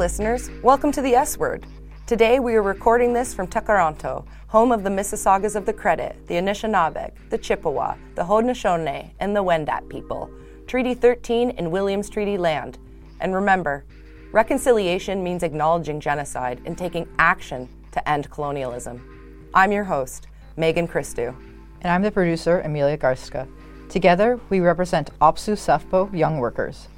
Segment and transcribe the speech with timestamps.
[0.00, 0.48] listeners.
[0.62, 1.66] Welcome to the S Word.
[2.06, 6.36] Today we are recording this from Tkaronto, home of the Mississaugas of the Credit, the
[6.36, 10.30] Anishinaabeg, the Chippewa, the Haudenosaunee, and the Wendat people.
[10.66, 12.78] Treaty 13 in Williams Treaty land.
[13.20, 13.84] And remember,
[14.32, 19.50] reconciliation means acknowledging genocide and taking action to end colonialism.
[19.52, 21.36] I'm your host, Megan Christou.
[21.82, 23.46] And I'm the producer, Amelia Garska.
[23.90, 26.88] Together, we represent OPSEU SEFPO Young Workers.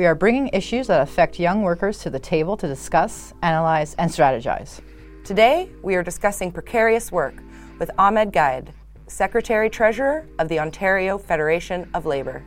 [0.00, 4.10] We are bringing issues that affect young workers to the table to discuss, analyze, and
[4.10, 4.80] strategize.
[5.24, 7.34] Today, we are discussing precarious work
[7.78, 8.72] with Ahmad Gaied,
[9.08, 12.42] Secretary Treasurer of the Ontario Federation of Labour.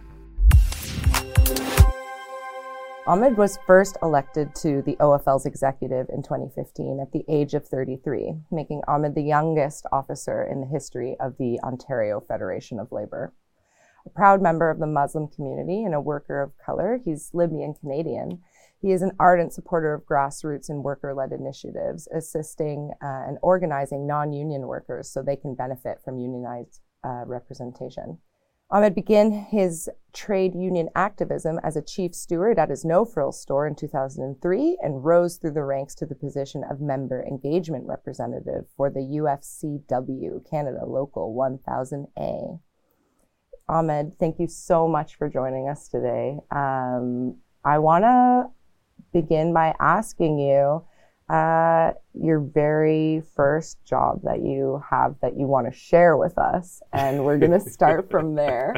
[3.06, 8.34] Ahmad was first elected to the OFL's executive in 2015 at the age of 33,
[8.50, 13.32] making Ahmed the youngest officer in the history of the Ontario Federation of Labour
[14.06, 17.00] a proud member of the Muslim community and a worker of color.
[17.04, 18.42] He's Libyan Canadian.
[18.82, 24.06] He is an ardent supporter of grassroots and worker led initiatives, assisting uh, and organizing
[24.06, 28.20] non union workers so they can benefit from unionized uh, representation.
[28.73, 33.67] Ahmad began his trade union activism as a chief steward at his No Frills store
[33.67, 38.90] in 2003 and rose through the ranks to the position of member engagement representative for
[38.90, 42.60] the UFCW Canada Local 1000A.
[43.74, 46.38] Ahmad, thank you so much for joining us today.
[46.52, 48.46] Um, I want to
[49.12, 50.84] begin by asking you
[51.28, 56.84] uh, your very first job that you have that you want to share with us.
[56.92, 58.76] And we're going to start from there.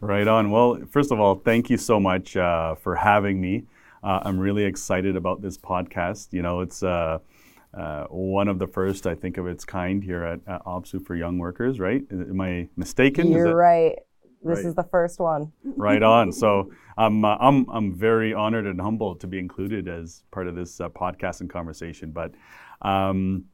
[0.00, 0.52] Right on.
[0.52, 3.64] Well, first of all, thank you so much uh, for having me.
[4.04, 6.32] Uh, I'm really excited about this podcast.
[6.32, 6.84] You know, it's
[7.72, 11.14] uh, one of the first, I think, of its kind here at, at OPSEU for
[11.14, 12.02] young workers, right?
[12.10, 13.30] Am I mistaken?
[13.30, 13.96] You're right.
[14.42, 14.66] This right.
[14.66, 15.52] is the first one.
[15.62, 16.32] right on.
[16.32, 20.56] So I'm, uh, I'm, I'm very honored and humbled to be included as part of
[20.56, 22.10] this uh, podcast and conversation.
[22.10, 22.32] But,
[22.82, 23.44] um,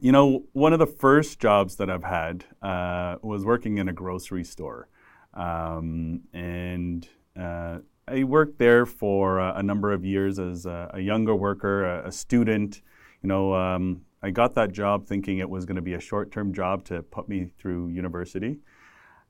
[0.00, 3.92] you know, one of the first jobs that I've had uh, was working in a
[3.92, 4.88] grocery store.
[5.34, 7.08] Um, and
[7.38, 7.78] uh,
[8.08, 12.12] I worked there for a number of years as a, a younger worker, a, a
[12.12, 12.82] student
[13.24, 16.52] you know, um, I got that job thinking it was going to be a short-term
[16.52, 18.58] job to put me through university,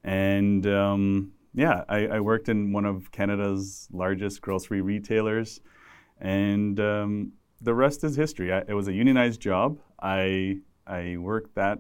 [0.03, 5.61] and um, yeah, I, I, worked in one of Canada's largest grocery retailers,
[6.21, 8.53] and um, the rest is history.
[8.53, 9.79] I, it was a unionized job.
[10.03, 11.79] I I worked that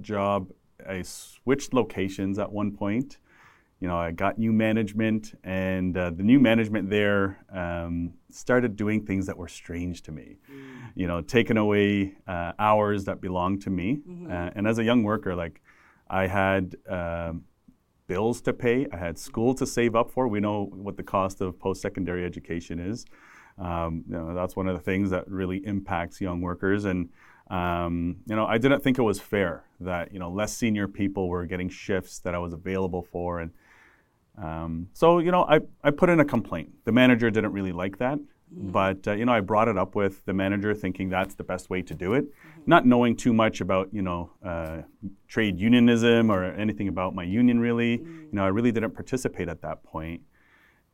[0.00, 0.50] job.
[0.84, 3.18] I switched locations at one point
[3.80, 9.04] you know, I got new management, and uh, the new management there um, started doing
[9.04, 10.36] things that were strange to me.
[10.50, 10.92] Mm.
[10.94, 13.98] You know, taking away uh, hours that belonged to me.
[14.08, 14.30] Mm-hmm.
[14.30, 15.60] Uh, and as a young worker, like,
[16.08, 17.44] I had um,
[18.06, 20.26] bills to pay, I had school to save up for.
[20.26, 23.04] We know what the cost of post-secondary education is.
[23.58, 26.84] Um, you know, that's one of the things that really impacts young workers.
[26.84, 27.10] And
[27.48, 31.28] um, you know, I didn't think it was fair that you know less senior people
[31.28, 33.52] were getting shifts that I was available for, and
[34.36, 36.70] um, so, you know, I, I put in a complaint.
[36.84, 38.18] The manager didn't really like that.
[38.18, 38.70] Mm-hmm.
[38.70, 41.68] But, uh, you know, I brought it up with the manager thinking that's the best
[41.68, 42.62] way to do it, mm-hmm.
[42.66, 44.82] not knowing too much about, you know, uh,
[45.26, 47.98] trade unionism or anything about my union really.
[47.98, 48.22] Mm-hmm.
[48.22, 50.22] You know, I really didn't participate at that point.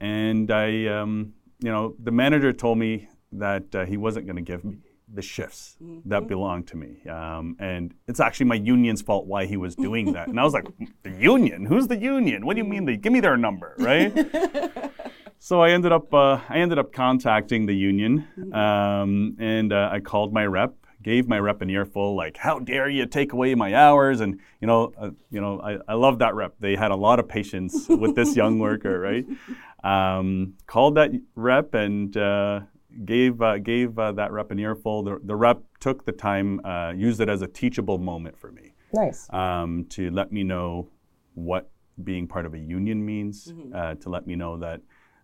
[0.00, 4.42] And I, um, you know, the manager told me that uh, he wasn't going to
[4.42, 4.78] give me
[5.12, 6.08] the shifts mm-hmm.
[6.08, 7.02] that belong to me.
[7.08, 10.28] Um, and it's actually my union's fault why he was doing that.
[10.28, 10.66] and I was like,
[11.02, 11.66] the union?
[11.66, 12.46] Who's the union?
[12.46, 12.84] What do you mean?
[12.84, 14.12] They give me their number, right?
[15.38, 18.54] so I ended up uh, I ended up contacting the union, mm-hmm.
[18.54, 20.74] um, and uh, I called my rep.
[21.02, 24.68] Gave my rep an earful, like, "How dare you take away my hours?" And you
[24.68, 26.54] know, uh, you know, I, I love that rep.
[26.60, 29.26] They had a lot of patience with this young worker, right?
[29.84, 32.60] Um, called that rep, and uh,
[33.04, 35.02] gave uh, gave uh, that rep an earful.
[35.02, 38.74] The, the rep took the time, uh, used it as a teachable moment for me.
[38.92, 39.32] Nice.
[39.32, 40.88] Um, to let me know
[41.34, 41.70] what
[42.04, 43.48] being part of a union means.
[43.48, 43.74] Mm-hmm.
[43.74, 44.80] Uh, to let me know that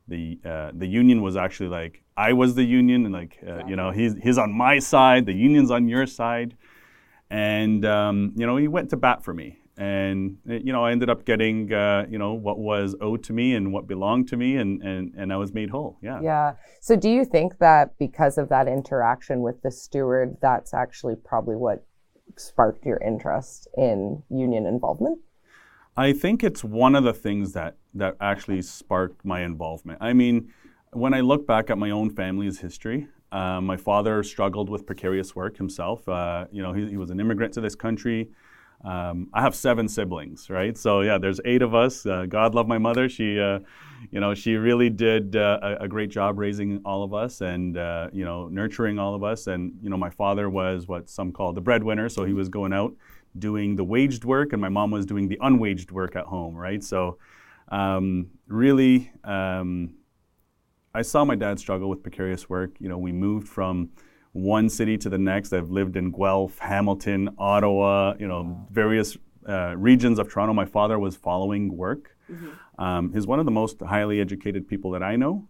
[0.06, 3.62] the uh, the union was actually like I was the union, and like exactly.
[3.62, 6.56] Uh, you know he's he's on my side, the union's on your side,
[7.30, 11.08] and um, you know he went to bat for me and you know I ended
[11.08, 14.56] up getting uh, you know what was owed to me and what belonged to me,
[14.56, 15.98] and and and I was made whole.
[16.02, 16.20] Yeah.
[16.20, 16.52] Yeah.
[16.80, 21.54] So do you think that because of that interaction with the steward, that's actually probably
[21.54, 21.86] what
[22.36, 25.20] sparked your interest in union involvement?
[25.96, 29.98] I think it's one of the things that that actually sparked my involvement.
[30.02, 30.52] I mean,
[30.92, 35.36] when I look back at my own family's history, uh, my father struggled with precarious
[35.36, 36.08] work himself.
[36.08, 38.28] Uh, you know, he, he was an immigrant to this country.
[38.84, 40.76] Um, I have seven siblings, right?
[40.78, 42.06] So yeah, there's eight of us.
[42.06, 43.08] Uh, God love my mother.
[43.08, 43.58] She, uh,
[44.12, 47.76] you know, she really did uh, a, a, great job raising all of us and
[47.76, 49.48] uh, you know nurturing all of us.
[49.48, 52.72] And you know, my father was what some call the breadwinner, so he was going
[52.72, 52.94] out
[53.36, 56.82] doing the waged work, and my mom was doing the unwaged work at home, right?
[56.82, 57.18] So
[57.70, 59.94] um, really, um,
[60.94, 62.76] I saw my dad struggle with precarious work.
[62.78, 63.90] You know, we moved from
[64.42, 65.52] one city to the next.
[65.52, 69.16] I've lived in Guelph, Hamilton, Ottawa, you know, various
[69.48, 70.52] uh, regions of Toronto.
[70.54, 72.16] My father was following work.
[72.30, 72.82] Mm-hmm.
[72.82, 75.48] Um, he's one of the most highly educated people that I know.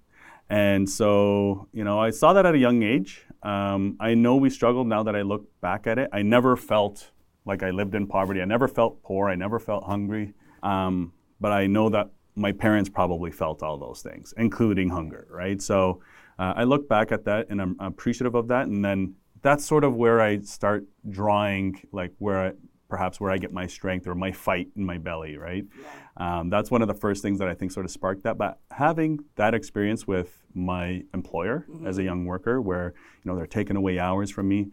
[0.51, 3.27] And so, you know, I saw that at a young age.
[3.43, 6.09] Um, I know we struggled now that I look back at it.
[6.13, 7.11] I never felt
[7.45, 8.41] like I lived in poverty.
[8.41, 9.29] I never felt poor.
[9.29, 10.33] I never felt hungry.
[10.63, 15.61] Um, but I know that my parents probably felt all those things, including hunger, right?
[15.61, 16.01] So,
[16.39, 18.67] uh, I look back at that and I'm appreciative of that.
[18.67, 22.53] And then that's sort of where I start drawing, like where I,
[22.89, 25.65] perhaps where I get my strength or my fight in my belly, right?
[26.19, 26.39] Yeah.
[26.39, 28.39] Um, that's one of the first things that I think sort of sparked that.
[28.39, 31.87] But having that experience with my employer mm-hmm.
[31.87, 34.69] as a young worker, where you know they're taking away hours from me,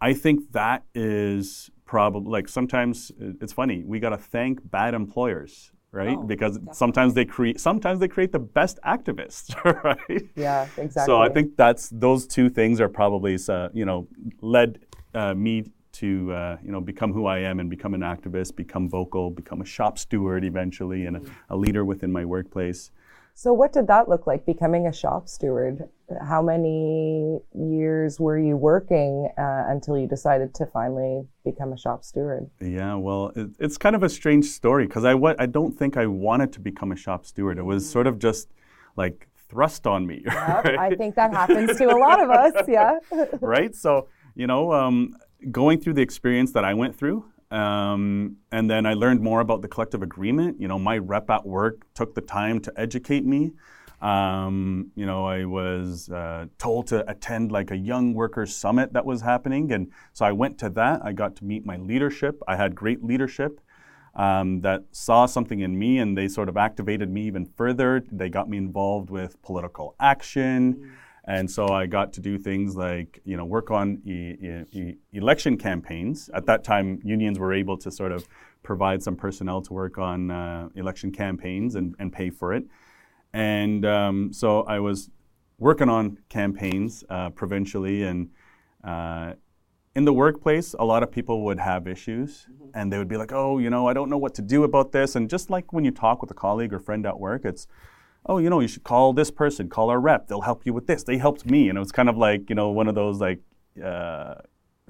[0.00, 3.84] I think that is probably like sometimes it's funny.
[3.84, 6.16] We got to thank bad employers right?
[6.18, 6.74] Oh, because definitely.
[6.74, 9.54] sometimes they create sometimes they create the best activists,
[9.84, 10.28] right?
[10.36, 11.06] Yeah, exactly.
[11.06, 14.08] So I think that's those two things are probably uh, you know
[14.40, 14.80] led
[15.14, 18.88] uh, me to uh, you know become who I am and become an activist, become
[18.88, 21.32] vocal, become a shop steward eventually, and a, mm-hmm.
[21.50, 22.90] a leader within my workplace.
[23.38, 25.90] So, what did that look like, becoming a shop steward?
[26.26, 32.02] How many years were you working uh, until you decided to finally become a shop
[32.02, 32.48] steward?
[32.62, 35.98] Yeah, well, it, it's kind of a strange story because I, w- I don't think
[35.98, 37.58] I wanted to become a shop steward.
[37.58, 37.92] It was mm.
[37.92, 38.48] sort of just
[38.96, 40.22] like thrust on me.
[40.24, 40.78] Yep, right?
[40.78, 42.98] I think that happens to a lot of us, yeah.
[43.42, 43.74] right?
[43.74, 45.14] So, you know, um,
[45.50, 49.62] going through the experience that I went through, um, and then I learned more about
[49.62, 50.60] the collective agreement.
[50.60, 53.52] You know, my rep at work took the time to educate me.
[54.02, 59.06] Um, you know, I was uh, told to attend like a young workers summit that
[59.06, 59.72] was happening.
[59.72, 61.00] And so I went to that.
[61.02, 62.42] I got to meet my leadership.
[62.46, 63.58] I had great leadership
[64.14, 68.04] um, that saw something in me and they sort of activated me even further.
[68.12, 70.92] They got me involved with political action.
[71.26, 74.36] And so I got to do things like, you know, work on e-
[74.70, 76.30] e- election campaigns.
[76.32, 78.28] At that time, unions were able to sort of
[78.62, 82.64] provide some personnel to work on uh, election campaigns and, and pay for it.
[83.32, 85.10] And um, so I was
[85.58, 88.30] working on campaigns uh, provincially and
[88.84, 89.32] uh,
[89.96, 92.68] in the workplace, a lot of people would have issues mm-hmm.
[92.74, 94.92] and they would be like, oh, you know, I don't know what to do about
[94.92, 95.16] this.
[95.16, 97.66] And just like when you talk with a colleague or friend at work, it's,
[98.28, 100.28] oh, you know, you should call this person, call our rep.
[100.28, 101.04] They'll help you with this.
[101.04, 101.68] They helped me.
[101.68, 103.40] And it was kind of like, you know, one of those like
[103.82, 104.34] uh,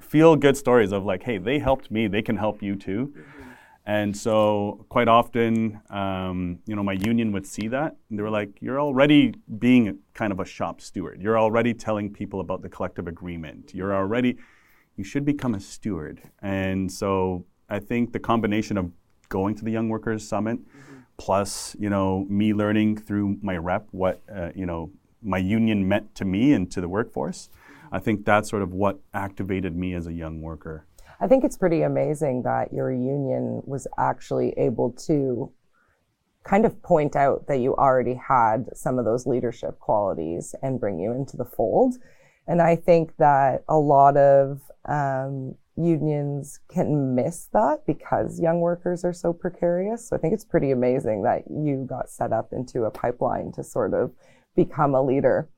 [0.01, 2.07] feel good stories of like, hey, they helped me.
[2.07, 3.13] They can help you too.
[3.85, 7.95] And so quite often, um, you know, my union would see that.
[8.09, 11.21] And they were like, you're already being kind of a shop steward.
[11.21, 13.73] You're already telling people about the collective agreement.
[13.73, 14.37] You're already,
[14.97, 16.21] you should become a steward.
[16.41, 18.91] And so I think the combination of
[19.29, 20.86] going to the Young Workers Summit, mm-hmm
[21.17, 24.91] plus you know me learning through my rep what uh, you know
[25.21, 27.49] my union meant to me and to the workforce
[27.91, 30.85] i think that's sort of what activated me as a young worker.
[31.19, 35.51] I think it's pretty amazing that your union was actually able to
[36.43, 40.99] kind of point out that you already had some of those leadership qualities and bring
[40.99, 41.95] you into the fold.
[42.47, 49.05] And i think that a lot of um, unions can miss that because young workers
[49.05, 50.09] are so precarious.
[50.09, 53.63] So I think it's pretty amazing that you got set up into a pipeline to
[53.63, 54.11] sort of
[54.55, 55.49] become a leader.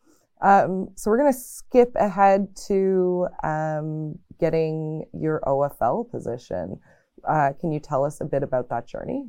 [0.42, 6.80] Um, so we're going to skip ahead to um, getting your OFL position.
[7.28, 9.26] Uh, can you tell us a bit about that journey?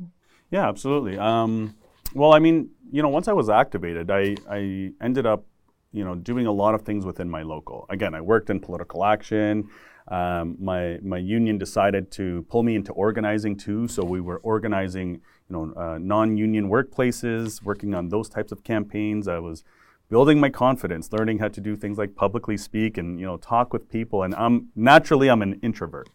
[0.50, 1.18] Yeah, absolutely.
[1.18, 1.76] Um,
[2.14, 5.44] well, I mean, you know, once I was activated, I, I ended up,
[5.92, 7.87] you know, doing a lot of things within my local.
[7.88, 9.68] Again, I worked in political action.
[10.11, 13.87] Um, my my union decided to pull me into organizing too.
[13.87, 19.29] So we were organizing, you know, uh, non-union workplaces, working on those types of campaigns.
[19.29, 19.62] I was
[20.09, 23.73] building my confidence, learning how to do things like publicly speak and you know talk
[23.73, 24.25] with people.
[24.25, 26.09] And I'm naturally I'm an introvert.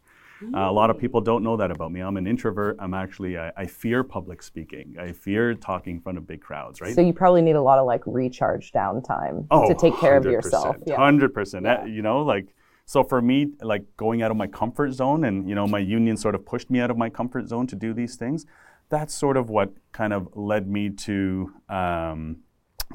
[0.54, 2.02] Uh, a lot of people don't know that about me.
[2.02, 2.76] I'm an introvert.
[2.80, 4.96] I'm actually I, I, fear public speaking.
[5.00, 6.82] I fear talking in front of big crowds.
[6.82, 6.94] Right.
[6.94, 10.26] So you probably need a lot of like recharge downtime oh, to take care 100%,
[10.26, 10.76] of yourself.
[10.94, 11.34] Hundred yeah.
[11.34, 11.90] percent.
[11.90, 12.54] You know, like
[12.86, 16.18] so for me, like going out of my comfort zone, and you know, my union
[16.18, 18.46] sort of pushed me out of my comfort zone to do these things.
[18.90, 22.38] That's sort of what kind of led me to um,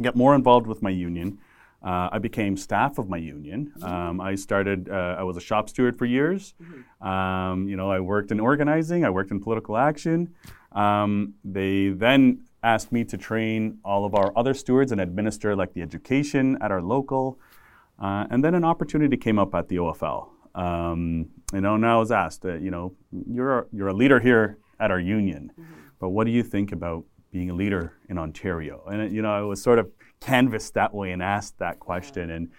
[0.01, 1.39] get more involved with my union.
[1.83, 3.73] Uh, I became staff of my union.
[3.83, 4.89] Um, I started.
[4.89, 6.55] Uh, I was a shop steward for years.
[7.01, 9.05] Um, you know, I worked in organizing.
[9.05, 10.35] I worked in political action.
[10.73, 15.73] Um, they then asked me to train all of our other stewards and administer like
[15.73, 17.39] the education at our local.
[18.01, 20.29] Uh, and then an opportunity came up at the OFL.
[20.55, 22.95] Um, you know, and I was asked, uh, you know,
[23.31, 25.53] you're a, you're a leader here at our union,
[26.01, 28.83] but what do you think about being a leader in Ontario?
[28.91, 29.91] And you know, I was sort of
[30.21, 32.51] canvassed that way and asked that question, and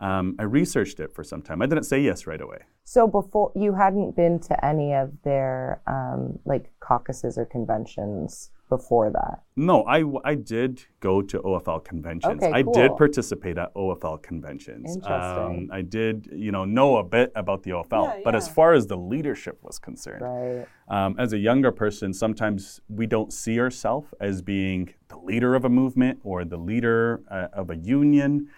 [0.00, 1.62] um, I researched it for some time.
[1.62, 2.58] I didn't say yes right away.
[2.84, 9.10] So before you hadn't been to any of their um, like caucuses or conventions before
[9.10, 9.42] that.
[9.54, 12.42] No, I, I did go to OFL conventions.
[12.42, 12.76] Okay, cool.
[12.76, 14.96] I did participate at OFL conventions.
[14.96, 15.12] Interesting.
[15.12, 18.72] Um, I did, you know, know a bit about the OFL, Yeah, but as far
[18.72, 20.66] as the leadership was concerned, Right.
[20.88, 25.64] um, as a younger person, sometimes we don't see ourselves as being the leader of
[25.64, 28.48] a movement or the leader uh, of a union.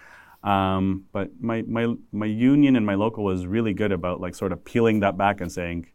[0.44, 4.52] Um, but my, my, my union and my local was really good about like sort
[4.52, 5.86] of peeling that back and saying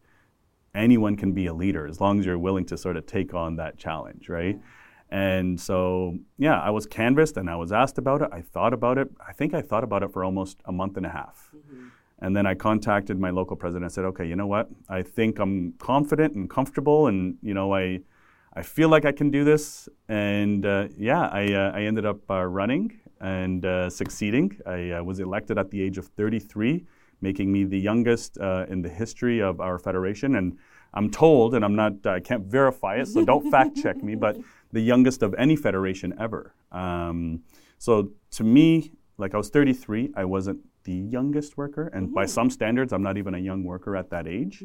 [0.76, 3.56] anyone can be a leader as long as you're willing to sort of take on
[3.56, 4.60] that challenge, right?
[5.10, 8.30] And so, yeah, I was canvassed and I was asked about it.
[8.32, 9.10] I thought about it.
[9.26, 11.54] I think I thought about it for almost a month and a half.
[12.20, 14.70] And then I contacted my local president and said, okay, you know what?
[14.90, 18.00] I think I'm confident and comfortable, and you know, I,
[18.54, 19.90] I feel like I can do this.
[20.08, 24.60] And uh, yeah, I, uh, I ended up uh, running and uh, succeeding.
[24.66, 26.86] I uh, was elected at the age of 33,
[27.22, 30.36] making me the youngest uh, in the history of our federation.
[30.36, 30.58] And
[30.94, 34.38] I'm told, and I'm not, I can't verify it, so don't fact check me, but
[34.74, 36.54] the youngest of any federation ever.
[36.72, 37.44] Um,
[37.78, 42.50] so to me, like I was 33, I wasn't the youngest worker, and by some
[42.50, 44.64] standards, I'm not even a young worker at that age.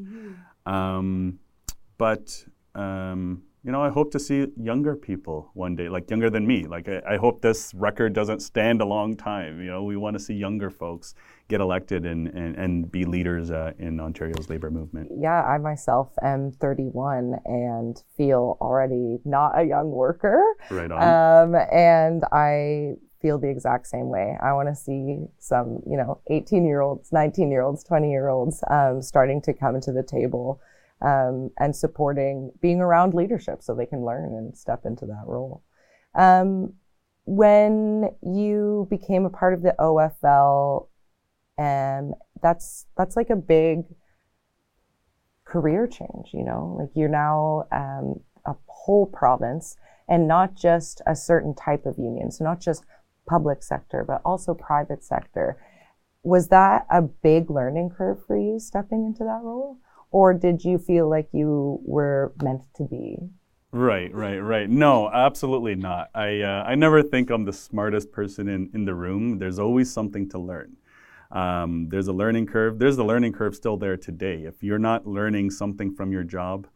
[0.67, 1.39] Um,
[1.97, 6.47] but um, you know, I hope to see younger people one day, like younger than
[6.47, 6.65] me.
[6.65, 9.61] Like I, I hope this record doesn't stand a long time.
[9.61, 11.15] You know, we want to see younger folks
[11.49, 15.11] get elected and and, and be leaders uh, in Ontario's labor movement.
[15.19, 20.43] Yeah, I myself am 31 and feel already not a young worker.
[20.71, 21.55] Right on.
[21.55, 24.37] Um, and I feel the exact same way.
[24.41, 28.29] I want to see some, you know, 18 year olds, 19 year olds, 20 year
[28.29, 30.61] olds um, starting to come to the table
[31.01, 35.63] um, and supporting being around leadership so they can learn and step into that role.
[36.15, 36.75] Um,
[37.25, 40.89] when you became a part of the OFL,
[41.59, 43.85] um, that's that's like a big
[45.45, 46.31] career change.
[46.33, 49.77] You know, like you're now um, a whole province
[50.09, 52.31] and not just a certain type of union.
[52.31, 52.85] So not just
[53.29, 55.63] public sector, but also private sector.
[56.23, 59.79] Was that a big learning curve for you stepping into that role?
[60.11, 63.19] Or did you feel like you were meant to be?
[63.71, 64.69] Right, right, right.
[64.69, 66.09] No, absolutely not.
[66.15, 69.39] I, uh, I never think I'm the smartest person in, in the room.
[69.39, 70.77] There's always something to learn.
[71.31, 72.79] Um, there's a learning curve.
[72.79, 74.45] There's the learning curve still there today.
[74.45, 76.67] If you're not learning something from your job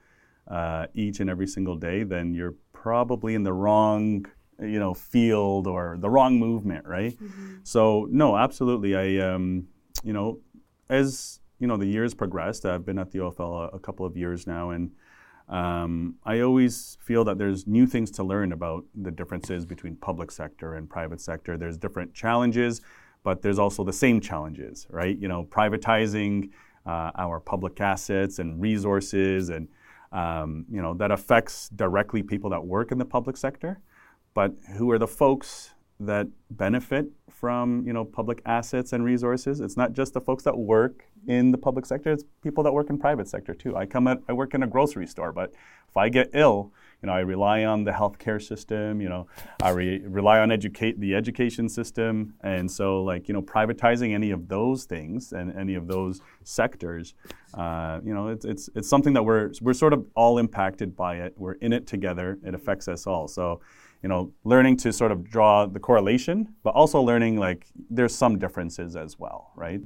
[0.47, 4.27] uh, each and every single day, then you're probably in the wrong,
[4.61, 7.17] you know, field or the wrong movement, right?
[7.63, 8.95] So no, absolutely.
[8.95, 9.69] I, um,
[10.05, 10.41] you know,
[10.91, 12.67] as you know, the years progressed.
[12.67, 14.91] I've been at the OFL a, a couple of years now, and
[15.49, 20.33] um, I always feel that there's new things to learn about the differences between public
[20.33, 21.57] sector and private sector.
[21.57, 22.81] There's different challenges,
[23.23, 25.17] but there's also the same challenges, right?
[25.17, 26.51] You know, privatizing
[26.85, 29.69] uh, our public assets and resources, and
[30.11, 33.79] um, you know that affects directly people that work in the public sector.
[34.35, 35.75] But who are the folks
[36.07, 39.61] that benefit from you know public assets and resources?
[39.61, 42.91] It's not just the folks that work in the public sector; it's people that work
[42.91, 43.77] in private sector too.
[43.77, 45.53] I come at I work in a grocery store, but
[45.89, 49.01] if I get ill, you know I rely on the healthcare system.
[49.01, 49.27] You know
[49.63, 54.31] I re- rely on educate the education system, and so like you know privatizing any
[54.31, 57.15] of those things and any of those sectors,
[57.55, 61.17] uh, you know it's, it's it's something that we're we're sort of all impacted by
[61.17, 61.35] it.
[61.37, 62.39] We're in it together.
[62.45, 63.29] It affects us all.
[63.29, 63.61] So
[64.03, 68.39] you know, learning to sort of draw the correlation, but also learning like there's some
[68.39, 69.81] differences as well, right?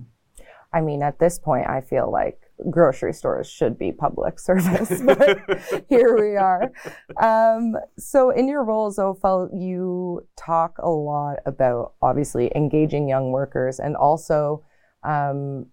[0.73, 2.39] I mean, at this point, I feel like
[2.71, 5.39] grocery stores should be public service, but
[5.89, 6.73] here we are.
[7.21, 13.31] Um, so, in your role as OFL, you talk a lot about obviously engaging young
[13.31, 14.65] workers and also,
[15.03, 15.67] um,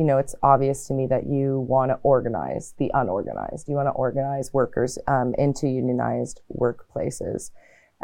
[0.00, 3.68] you know, it's obvious to me that you want to organize the unorganized.
[3.68, 7.50] You want to organize workers um, into unionized workplaces.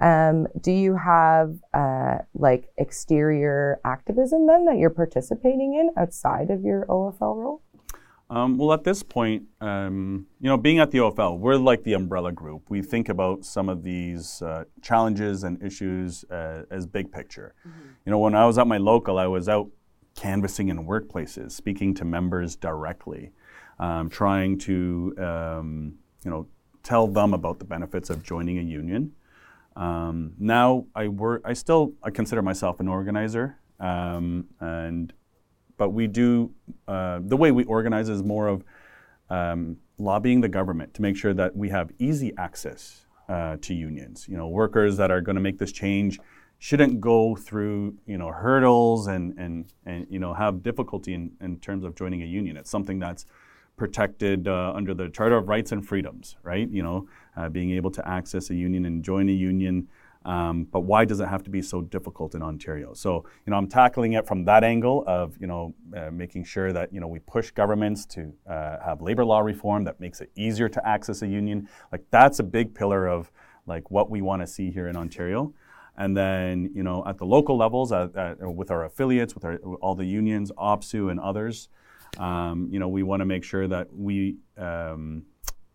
[0.02, 6.60] Um, do you have uh, like exterior activism then that you're participating in outside of
[6.64, 7.62] your OFL role?
[8.28, 11.94] Um, well, at this point, um, you know, being at the OFL, we're like the
[11.94, 12.64] umbrella group.
[12.68, 17.54] We think about some of these uh, challenges and issues uh, as big picture.
[17.66, 17.88] Mm-hmm.
[18.04, 19.70] You know, when I was at my local, I was out
[20.16, 23.30] canvassing in workplaces, speaking to members directly,
[23.78, 25.94] um, trying to, um,
[26.24, 26.46] you know,
[26.82, 29.12] tell them about the benefits of joining a union.
[29.76, 31.42] Um, now I work.
[31.44, 35.12] I still I consider myself an organizer, um, and
[35.76, 36.52] but we do
[36.88, 38.64] uh, the way we organize is more of
[39.28, 44.26] um, lobbying the government to make sure that we have easy access uh, to unions.
[44.28, 46.18] You know, workers that are going to make this change
[46.58, 51.58] shouldn't go through you know hurdles and and and you know have difficulty in, in
[51.58, 52.56] terms of joining a union.
[52.56, 53.26] It's something that's
[53.76, 56.66] protected uh, under the Charter of Rights and Freedoms, right?
[56.70, 59.88] You know, uh, being able to access a union and join a union
[60.26, 62.94] um, but why does it have to be so difficult in Ontario?
[62.94, 66.72] So, you know, I'm tackling it from that angle of, you know, uh, making sure
[66.72, 70.32] that, you know, we push governments to uh, have labor law reform that makes it
[70.34, 71.68] easier to access a union.
[71.92, 73.30] Like, that's a big pillar of,
[73.66, 75.54] like, what we want to see here in Ontario.
[75.98, 80.04] And then, you know, at the local levels, with our affiliates, with our, all the
[80.04, 81.68] unions, OPSEU and others,
[82.18, 85.24] um, you know, we want to make sure that we um,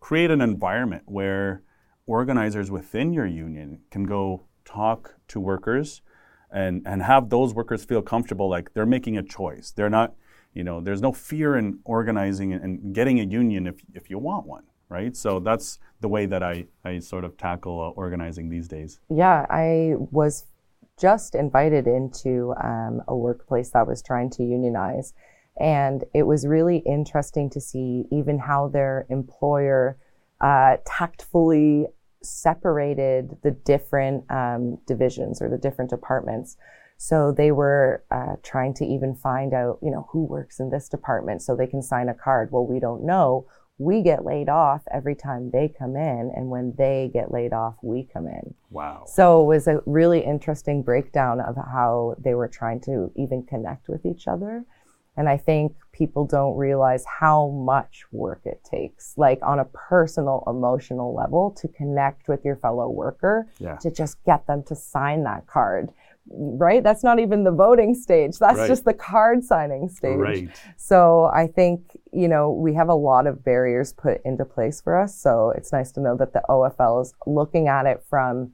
[0.00, 1.62] create an environment where
[2.06, 6.02] organizers within your union can go talk to workers
[6.50, 9.70] and, and have those workers feel comfortable like they're making a choice.
[9.70, 10.14] They're not,
[10.52, 14.46] you know, there's no fear in organizing and getting a union if, if you want
[14.46, 15.16] one, right?
[15.16, 19.00] So that's the way that I, I sort of tackle uh, organizing these days.
[19.08, 20.44] Yeah, I was
[21.00, 25.14] just invited into um, a workplace that was trying to unionize.
[25.58, 29.98] And it was really interesting to see even how their employer
[30.40, 31.86] uh, tactfully
[32.22, 36.56] separated the different um, divisions or the different departments.
[36.96, 40.88] So they were uh, trying to even find out, you know, who works in this
[40.88, 42.50] department so they can sign a card.
[42.52, 43.46] Well, we don't know.
[43.78, 47.74] We get laid off every time they come in, and when they get laid off,
[47.82, 48.54] we come in.
[48.70, 49.04] Wow.
[49.06, 53.88] So it was a really interesting breakdown of how they were trying to even connect
[53.88, 54.64] with each other.
[55.16, 60.42] And I think people don't realize how much work it takes, like on a personal,
[60.46, 63.76] emotional level, to connect with your fellow worker, yeah.
[63.76, 65.90] to just get them to sign that card.
[66.30, 66.82] Right?
[66.82, 68.38] That's not even the voting stage.
[68.38, 68.68] That's right.
[68.68, 70.16] just the card signing stage.
[70.16, 70.48] Right.
[70.76, 74.98] So I think, you know, we have a lot of barriers put into place for
[74.98, 75.20] us.
[75.20, 78.52] So it's nice to know that the OFL is looking at it from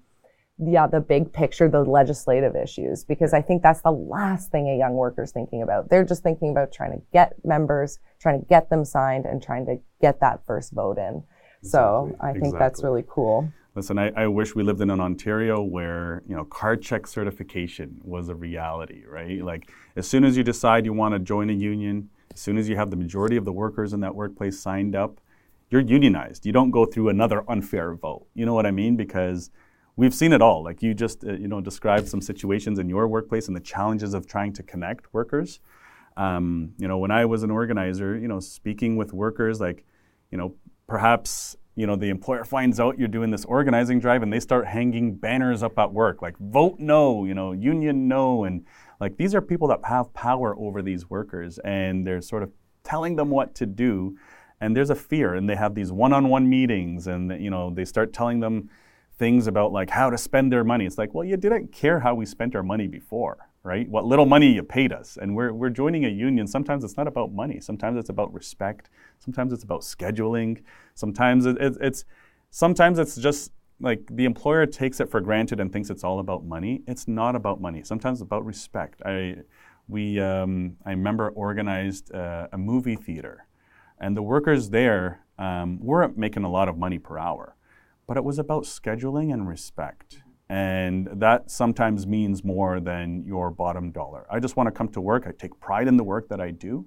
[0.60, 4.76] yeah, the big picture, the legislative issues, because I think that's the last thing a
[4.76, 5.88] young worker's thinking about.
[5.88, 9.66] They're just thinking about trying to get members, trying to get them signed, and trying
[9.66, 11.22] to get that first vote in.
[11.60, 11.70] Exactly.
[11.70, 12.58] So I think exactly.
[12.58, 13.52] that's really cool.
[13.78, 18.00] Listen, I, I, wish we lived in an Ontario where you know card check certification
[18.02, 19.40] was a reality, right?
[19.40, 22.68] Like as soon as you decide you want to join a union, as soon as
[22.68, 25.20] you have the majority of the workers in that workplace signed up,
[25.70, 26.44] you're unionized.
[26.44, 28.26] You don't go through another unfair vote.
[28.34, 28.96] You know what I mean?
[28.96, 29.50] Because
[29.94, 30.64] we've seen it all.
[30.64, 34.12] Like you just uh, you know described some situations in your workplace and the challenges
[34.12, 35.60] of trying to connect workers.
[36.16, 39.84] Um, you know, when I was an organizer, you know, speaking with workers, like,
[40.32, 40.56] you know,
[40.88, 44.66] perhaps you know the employer finds out you're doing this organizing drive and they start
[44.66, 48.66] hanging banners up at work like vote no, you know, union no, and
[49.00, 52.50] like these are people that have power over these workers and they're sort of
[52.82, 54.18] telling them what to do
[54.60, 58.12] and there's a fear and they have these one-on-one meetings and you know they start
[58.12, 58.68] telling them
[59.18, 60.86] things about like how to spend their money.
[60.86, 63.88] It's like, well, you didn't care how we spent our money before, right?
[63.88, 65.18] What little money you paid us.
[65.20, 66.46] And we're, we're joining a union.
[66.46, 67.60] Sometimes it's not about money.
[67.60, 68.88] Sometimes it's about respect.
[69.18, 70.62] Sometimes it's about scheduling.
[70.94, 72.04] Sometimes it, it, it's,
[72.50, 76.44] sometimes it's just like the employer takes it for granted and thinks it's all about
[76.44, 76.82] money.
[76.86, 77.82] It's not about money.
[77.82, 79.02] Sometimes it's about respect.
[79.04, 79.36] I,
[79.88, 83.46] we, um, I remember organized uh, a movie theater
[84.00, 87.56] and the workers there um, weren't making a lot of money per hour
[88.08, 90.22] but it was about scheduling and respect.
[90.50, 94.26] And that sometimes means more than your bottom dollar.
[94.30, 95.24] I just want to come to work.
[95.26, 96.86] I take pride in the work that I do.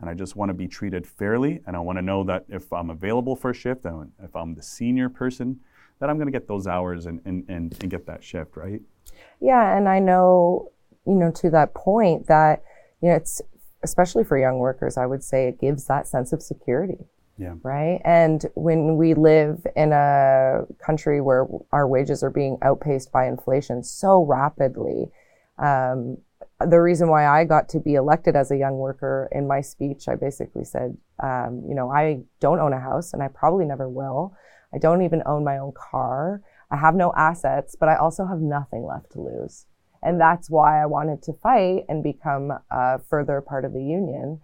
[0.00, 1.60] And I just want to be treated fairly.
[1.66, 4.54] And I want to know that if I'm available for a shift and if I'm
[4.54, 5.60] the senior person,
[5.98, 8.80] that I'm going to get those hours and, and, and, and get that shift, right?
[9.40, 9.76] Yeah.
[9.76, 10.72] And I know,
[11.06, 12.62] you know, to that point that,
[13.02, 13.42] you know, it's
[13.82, 17.06] especially for young workers, I would say it gives that sense of security.
[17.40, 17.54] Yeah.
[17.62, 18.02] Right.
[18.04, 23.82] And when we live in a country where our wages are being outpaced by inflation
[23.82, 25.06] so rapidly,
[25.58, 26.18] um,
[26.60, 30.06] the reason why I got to be elected as a young worker in my speech,
[30.06, 33.88] I basically said, um, you know, I don't own a house and I probably never
[33.88, 34.34] will.
[34.74, 36.42] I don't even own my own car.
[36.70, 39.64] I have no assets, but I also have nothing left to lose.
[40.02, 44.40] And that's why I wanted to fight and become a further part of the union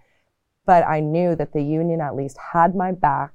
[0.66, 3.32] but I knew that the union at least had my back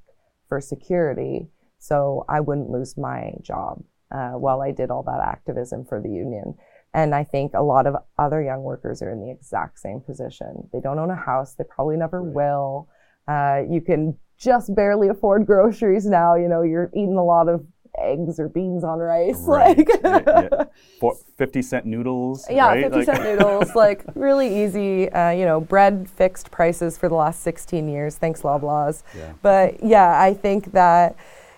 [0.48, 5.84] for security, so I wouldn't lose my job uh, while I did all that activism
[5.84, 6.54] for the union.
[6.94, 10.68] And I think a lot of other young workers are in the exact same position.
[10.72, 11.54] They don't own a house.
[11.54, 12.34] They probably never right.
[12.34, 12.88] will.
[13.26, 16.34] Uh, you can just barely afford groceries now.
[16.34, 17.64] You know, you're eating a lot of
[17.98, 19.40] eggs or beans on rice.
[19.40, 19.76] Right.
[19.76, 20.64] Like yeah, yeah.
[21.00, 22.46] For 50 cent noodles.
[22.50, 22.84] Yeah, right?
[22.84, 23.74] 50 like cent noodles.
[23.74, 25.10] Like really easy.
[25.10, 28.16] Uh, you know, bread fixed prices for the last 16 years.
[28.16, 29.02] Thanks, Loblaws.
[29.16, 29.32] Yeah.
[29.42, 31.16] But yeah, I think that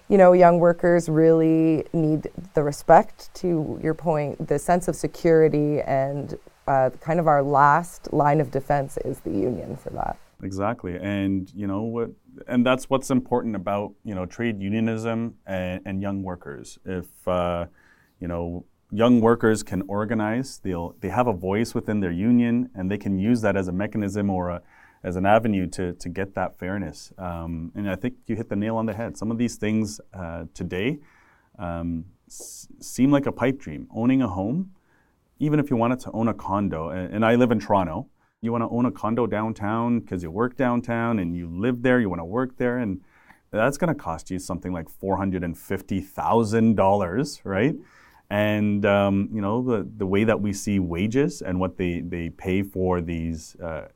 [0.09, 5.81] you know, young workers really need the respect to your point, the sense of security,
[5.81, 10.19] and uh, kind of our last line of defense is the union for that.
[10.45, 12.11] Exactly, and you know what,
[12.47, 16.79] and that's what's important about you know trade unionism and, and young workers.
[16.85, 17.65] If uh,
[18.21, 22.91] you know young workers can organize, they'll they have a voice within their union, and
[22.91, 24.63] they can use that as a mechanism or a
[25.03, 27.13] as an avenue to, to get that fairness.
[27.19, 29.17] Um, and I think you hit the nail on the head.
[29.19, 30.99] Some of these things uh, today
[31.59, 33.87] um, s- seem like a pipe dream.
[33.95, 34.73] Owning a home,
[35.39, 38.09] even if you wanted to own a condo, and, and I live in Toronto,
[38.45, 42.01] you want to own a condo downtown because you work downtown and you live there,
[42.01, 43.03] you want to work there, and
[43.51, 47.75] that's going to cost you something like $450,000, right?
[48.31, 52.31] And um, you know the, the way that we see wages and what they, they
[52.31, 53.89] pay for these uh,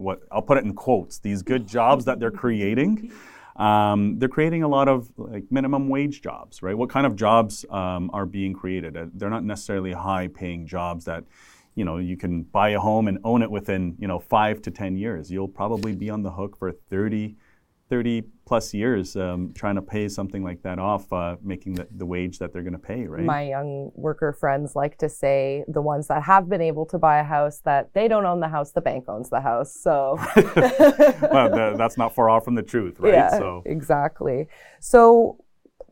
[0.00, 3.12] what I'll put it in quotes, these good jobs that they're creating.
[3.56, 6.76] Um, they're creating a lot of like minimum wage jobs, right?
[6.76, 8.96] What kind of jobs um, are being created?
[8.96, 11.24] Uh, they're not necessarily high-paying jobs that,
[11.80, 14.70] you know, you can buy a home and own it within, you know, five to
[14.70, 15.30] ten years.
[15.30, 17.36] You'll probably be on the hook for 30,
[17.88, 22.04] 30 plus years um, trying to pay something like that off, uh, making the, the
[22.04, 23.24] wage that they're going to pay, right?
[23.24, 27.20] My young worker friends like to say the ones that have been able to buy
[27.20, 29.74] a house that they don't own the house, the bank owns the house.
[29.74, 33.14] So, well, the, that's not far off from the truth, right?
[33.14, 33.62] Yeah, so.
[33.64, 34.48] exactly.
[34.80, 35.38] So,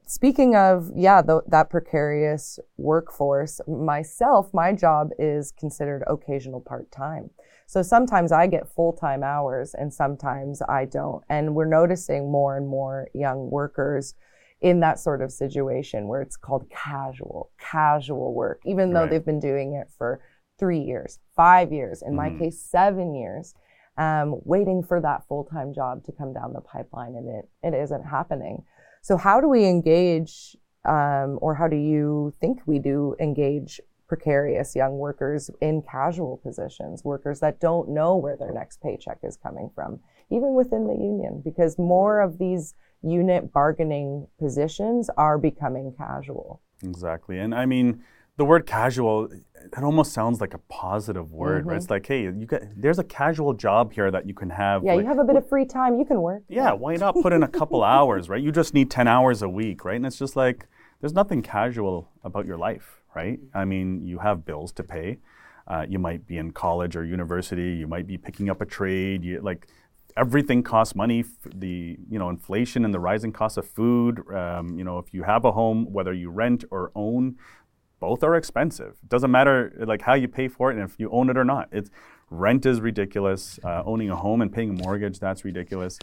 [0.09, 7.31] speaking of yeah the, that precarious workforce myself my job is considered occasional part-time
[7.68, 11.23] so sometimes I get full time hours and sometimes I don't.
[11.29, 14.14] And we're noticing more and more young workers
[14.62, 19.11] in that sort of situation where it's called casual, casual work, even though right.
[19.11, 20.18] they've been doing it for
[20.59, 22.38] three years, five years, in mm-hmm.
[22.38, 23.55] my case, seven years,
[23.99, 27.75] um, waiting for that full time job to come down the pipeline and it, it
[27.75, 28.64] isn't happening.
[29.02, 34.74] So, how do we engage, um, or how do you think we do engage precarious
[34.74, 39.70] young workers in casual positions, workers that don't know where their next paycheck is coming
[39.74, 46.61] from, even within the union, because more of these unit bargaining positions are becoming casual.
[46.82, 47.38] Exactly.
[47.38, 48.02] And I mean,
[48.38, 51.70] the word casual, it almost sounds like a positive word, mm-hmm.
[51.70, 51.77] right?
[51.77, 54.83] It's like, hey, you got there's a casual job here that you can have.
[54.83, 56.42] Yeah, like, you have a bit of free time, you can work.
[56.48, 58.42] Yeah, why not put in a couple hours, right?
[58.42, 59.96] You just need 10 hours a week, right?
[59.96, 60.66] And it's just like,
[61.01, 63.40] there's nothing casual about your life right?
[63.55, 65.18] I mean, you have bills to pay.
[65.66, 67.72] Uh, you might be in college or university.
[67.72, 69.24] You might be picking up a trade.
[69.24, 69.66] You, like
[70.16, 71.24] everything costs money.
[71.55, 74.14] The you know inflation and the rising cost of food.
[74.33, 77.37] Um, you know, if you have a home, whether you rent or own,
[78.00, 78.96] both are expensive.
[79.02, 81.44] It doesn't matter like how you pay for it and if you own it or
[81.44, 81.68] not.
[81.72, 81.90] It's
[82.30, 83.58] rent is ridiculous.
[83.64, 85.98] Uh, owning a home and paying a mortgage that's ridiculous.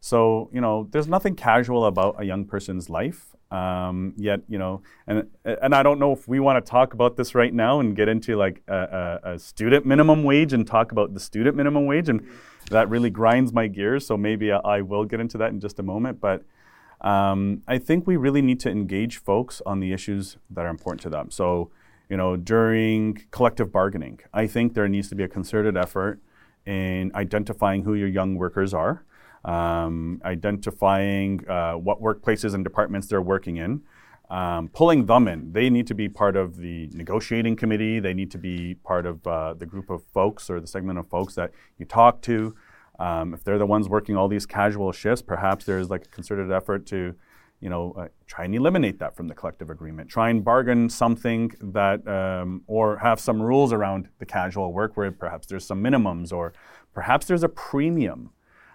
[0.00, 3.34] So you know, there's nothing casual about a young person's life.
[3.50, 7.16] Um, yet, you know, and and I don't know if we want to talk about
[7.16, 10.90] this right now and get into like a, a, a, student minimum wage and talk
[10.90, 12.26] about the student minimum wage, and
[12.70, 14.06] that really grinds my gears.
[14.06, 16.20] So maybe I, I will get into that in just a moment.
[16.20, 16.42] But
[17.04, 21.02] um, I think we really need to engage folks on the issues that are important
[21.02, 21.30] to them.
[21.30, 21.70] So,
[22.08, 26.20] you know, during collective bargaining, I think there needs to be a concerted effort
[26.66, 29.04] in identifying who your young workers are
[29.44, 33.82] um, identifying uh, what workplaces and departments they're working in,
[34.30, 35.52] um, pulling them in.
[35.52, 38.00] They need to be part of the negotiating committee.
[38.00, 41.08] They need to be part of uh, the group of folks or the segment of
[41.08, 42.54] folks that you talk to.
[42.98, 46.52] Um, if they're the ones working all these casual shifts, perhaps there's like a concerted
[46.52, 47.14] effort to,
[47.60, 50.08] you know, uh, try and eliminate that from the collective agreement.
[50.08, 55.10] Try and bargain something that, um, or have some rules around the casual work where
[55.10, 56.52] perhaps there's some minimums, or
[56.92, 58.30] perhaps there's a premium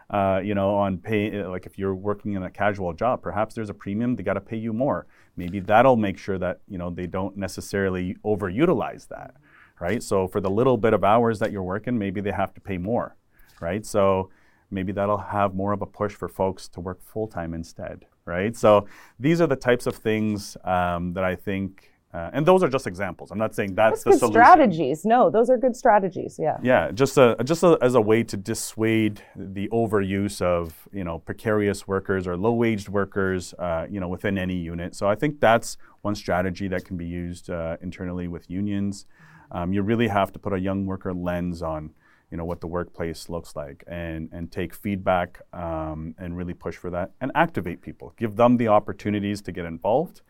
[0.09, 3.69] uh, you know, on pay, like if you're working in a casual job, perhaps there's
[3.69, 5.05] a premium, they got to pay you more.
[5.35, 9.35] Maybe that'll make sure that, you know, they don't necessarily overutilize that,
[9.79, 10.01] right?
[10.01, 12.79] So for the little bit of hours that you're working, maybe they have to pay
[12.79, 13.15] more,
[13.61, 13.85] right?
[13.85, 14.29] So
[14.71, 18.55] maybe that'll have more of a push for folks to work full time instead, right?
[18.55, 18.87] So
[19.19, 22.87] these are the types of things um, that I think Uh, and those are just
[22.87, 23.29] examples.
[23.31, 24.41] I'm not saying that's, That's the good solution.
[24.41, 25.05] strategies.
[25.05, 26.39] No, those are good strategies.
[26.39, 26.57] Yeah.
[26.63, 31.19] Yeah, just a, just a, as a way to dissuade the overuse of you know
[31.19, 34.95] precarious workers or low-waged workers, uh, you know, within any unit.
[34.95, 39.05] So I think that's one strategy that can be used uh, internally with unions.
[39.51, 41.91] Um, you really have to put a young worker lens on
[42.31, 46.75] you know what the workplace looks like and and take feedback um, and really push
[46.75, 48.13] for that and activate people.
[48.17, 50.21] Give them the opportunities to get involved.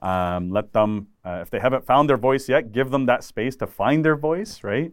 [0.00, 3.54] Um, let them uh, if they haven't found their voice yet give them that space
[3.56, 4.92] to find their voice right?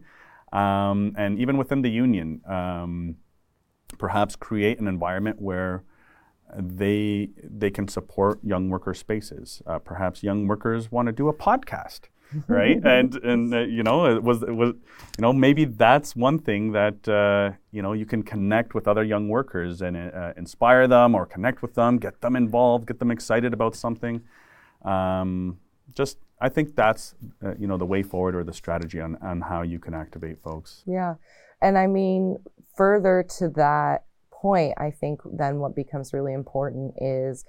[0.52, 3.16] Um, and even within the union um,
[3.98, 5.84] perhaps create an environment where
[6.56, 9.62] they they can support young worker spaces.
[9.66, 12.02] Uh, perhaps young workers want to do a podcast
[12.48, 12.80] right?
[12.84, 14.74] and and uh, you know, it was it was
[15.18, 19.04] you know maybe that's one thing that uh, you know you can connect with other
[19.04, 23.10] young workers and uh, inspire them or connect with them, get them involved, get them
[23.10, 24.22] excited about something.
[24.84, 25.58] Um,
[25.94, 27.14] just I think that's
[27.44, 30.42] uh, you know the way forward or the strategy on on how you can activate
[30.42, 30.82] folks.
[30.86, 31.14] Yeah,
[31.60, 32.38] and I mean
[32.76, 37.44] further to that point, I think then what becomes really important is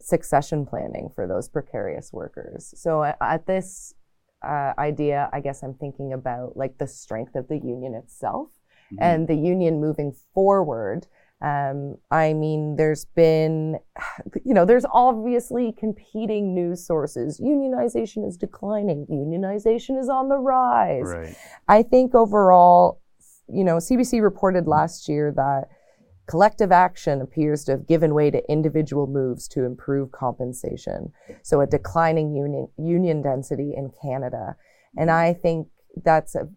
[0.00, 2.74] succession planning for those precarious workers.
[2.76, 3.94] So at this
[4.42, 8.48] uh, idea, I guess I'm thinking about like the strength of the union itself
[8.92, 9.02] mm-hmm.
[9.02, 11.06] and the union moving forward.
[11.40, 13.78] Um, I mean, there's been,
[14.44, 17.40] you know, there's obviously competing news sources.
[17.40, 19.06] Unionization is declining.
[19.10, 21.04] Unionization is on the rise.
[21.04, 21.36] Right.
[21.68, 23.00] I think overall,
[23.48, 25.68] you know, CBC reported last year that
[26.28, 31.10] Collective action appears to have given way to individual moves to improve compensation.
[31.42, 34.56] So, a declining union, union density in Canada.
[34.96, 35.68] And I think
[36.04, 36.48] that's a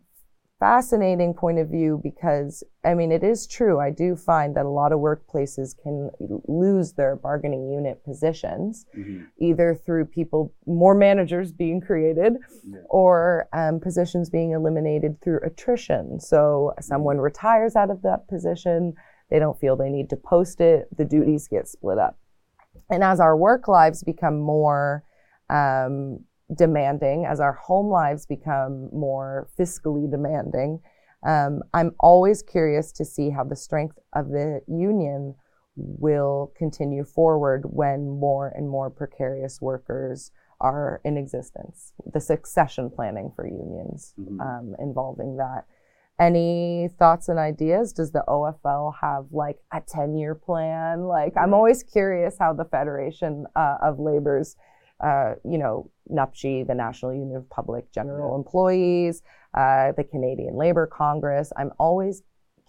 [0.60, 3.80] fascinating point of view because, I mean, it is true.
[3.80, 6.12] I do find that a lot of workplaces can
[6.48, 9.24] lose their bargaining unit positions, mm-hmm.
[9.40, 12.80] either through people, more managers being created, yeah.
[12.90, 16.20] or um, positions being eliminated through attrition.
[16.20, 18.94] So, someone retires out of that position
[19.32, 20.88] they don't feel they need to post it.
[20.96, 22.20] The duties get split up.
[22.90, 25.04] And as our work lives become more
[25.50, 26.20] um,
[26.56, 30.82] demanding, as our home lives become more fiscally demanding,
[31.26, 35.36] um, I'm always curious to see how the strength of the union
[35.76, 41.94] will continue forward when more and more precarious workers are in existence.
[42.12, 44.40] The succession planning for unions mm-hmm.
[44.42, 45.66] um, involving that.
[46.22, 47.94] Any thoughts and ideas?
[47.94, 51.06] Does the OFL have like a 10 year plan?
[51.06, 54.56] Like, I'm always curious how the Federation uh, of Labor's,
[55.04, 58.36] uh, you know, NUPGE, the National Union of Public General yeah.
[58.36, 59.24] Employees,
[59.56, 61.52] uh, the Canadian Labor Congress.
[61.58, 62.22] I'm always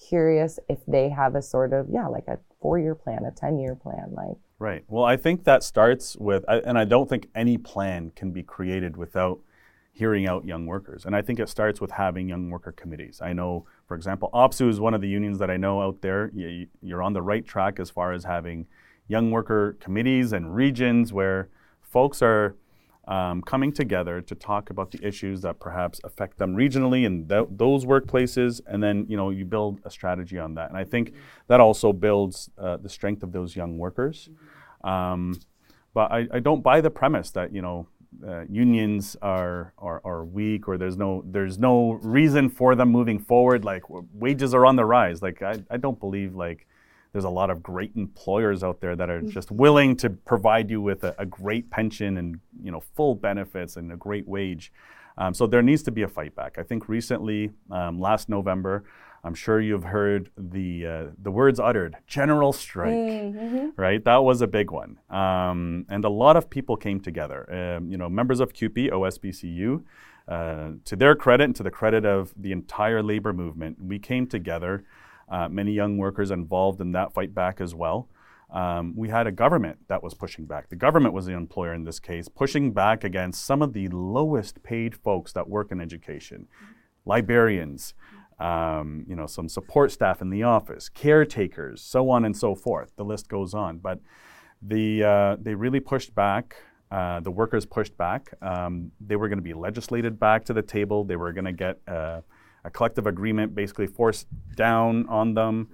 [0.08, 3.58] curious if they have a sort of, yeah, like a four year plan, a 10
[3.58, 4.14] year plan.
[4.14, 4.82] Like, right.
[4.88, 8.96] Well, I think that starts with, and I don't think any plan can be created
[8.96, 9.40] without
[9.92, 11.04] hearing out young workers.
[11.04, 13.20] And I think it starts with having young worker committees.
[13.22, 16.30] I know, for example, OPSEU is one of the unions that I know out there.
[16.80, 18.66] You're on the right track as far as having
[19.06, 21.50] young worker committees and regions where
[21.82, 22.56] folks are
[23.06, 27.48] um, coming together to talk about the issues that perhaps affect them regionally in th-
[27.50, 30.68] those workplaces, and then you know you build a strategy on that.
[30.68, 31.12] And I think
[31.48, 34.30] that also builds uh, the strength of those young workers.
[34.84, 35.40] Um,
[35.94, 37.88] but I, I, don't buy the premise that you know
[38.26, 43.18] uh, unions are, are are weak or there's no there's no reason for them moving
[43.18, 43.82] forward like
[44.14, 45.22] wages are on the rise.
[45.22, 46.66] Like I, I don't believe like
[47.12, 50.80] there's a lot of great employers out there that are just willing to provide you
[50.80, 54.72] with a, a great pension and you know full benefits and a great wage.
[55.18, 56.56] Um, so there needs to be a fight back.
[56.58, 58.84] I think recently um, last November
[59.24, 63.68] I'm sure you've heard the uh, the words uttered, general strike, mm-hmm.
[63.76, 64.04] right?
[64.04, 67.76] That was a big one, um, and a lot of people came together.
[67.76, 69.84] Um, you know, members of CUPE, OSBCU,
[70.26, 74.26] uh, to their credit and to the credit of the entire labor movement, we came
[74.26, 74.84] together.
[75.28, 78.08] Uh, many young workers involved in that fight back as well.
[78.50, 80.68] Um, we had a government that was pushing back.
[80.68, 84.62] The government was the employer in this case, pushing back against some of the lowest
[84.62, 86.48] paid folks that work in education,
[87.06, 87.94] librarians,
[88.42, 92.90] um, you know, some support staff in the office, caretakers, so on and so forth.
[92.96, 93.78] The list goes on.
[93.78, 94.00] But
[94.60, 96.56] the, uh, they really pushed back.
[96.90, 98.34] Uh, the workers pushed back.
[98.42, 101.04] Um, they were going to be legislated back to the table.
[101.04, 102.22] They were going to get uh,
[102.64, 104.26] a collective agreement basically forced
[104.56, 105.68] down on them.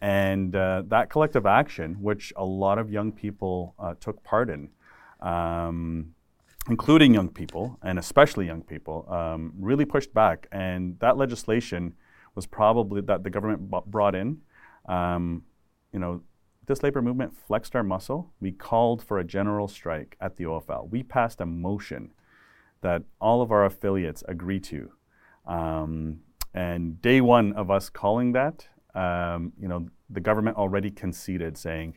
[0.00, 4.70] And uh, that collective action, which a lot of young people uh, took part in,
[5.20, 6.14] um,
[6.68, 10.46] including young people and especially young people, um, really pushed back.
[10.52, 11.94] And that legislation
[12.34, 14.38] was probably that the government b- brought in.
[14.88, 15.42] Um,
[15.92, 16.22] you know,
[16.66, 18.32] this labor movement flexed our muscle.
[18.40, 20.90] We called for a general strike at the OFL.
[20.90, 22.12] We passed a motion
[22.80, 24.90] that all of our affiliates agree to.
[25.46, 26.20] Um,
[26.54, 31.96] and day one of us calling that, um, you know, the government already conceded, saying,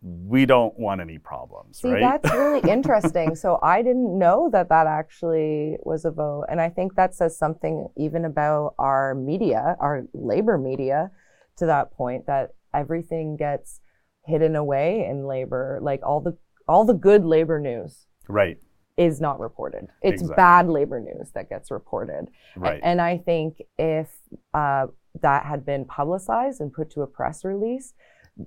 [0.00, 2.00] we don't want any problems, See, right?
[2.22, 3.34] that's really interesting.
[3.34, 6.44] So I didn't know that that actually was a vote.
[6.48, 11.10] And I think that says something even about our media, our labor media,
[11.56, 13.80] to that point that everything gets
[14.24, 15.80] hidden away in labor.
[15.82, 16.36] Like all the
[16.68, 18.58] all the good labor news right,
[18.96, 19.88] is not reported.
[20.02, 20.36] It's Exactly.
[20.36, 22.28] bad labor news that gets reported.
[22.56, 22.80] A- right.
[22.84, 24.10] And I think if
[24.54, 24.86] uh,
[25.22, 27.94] that had been publicized and put to a press release,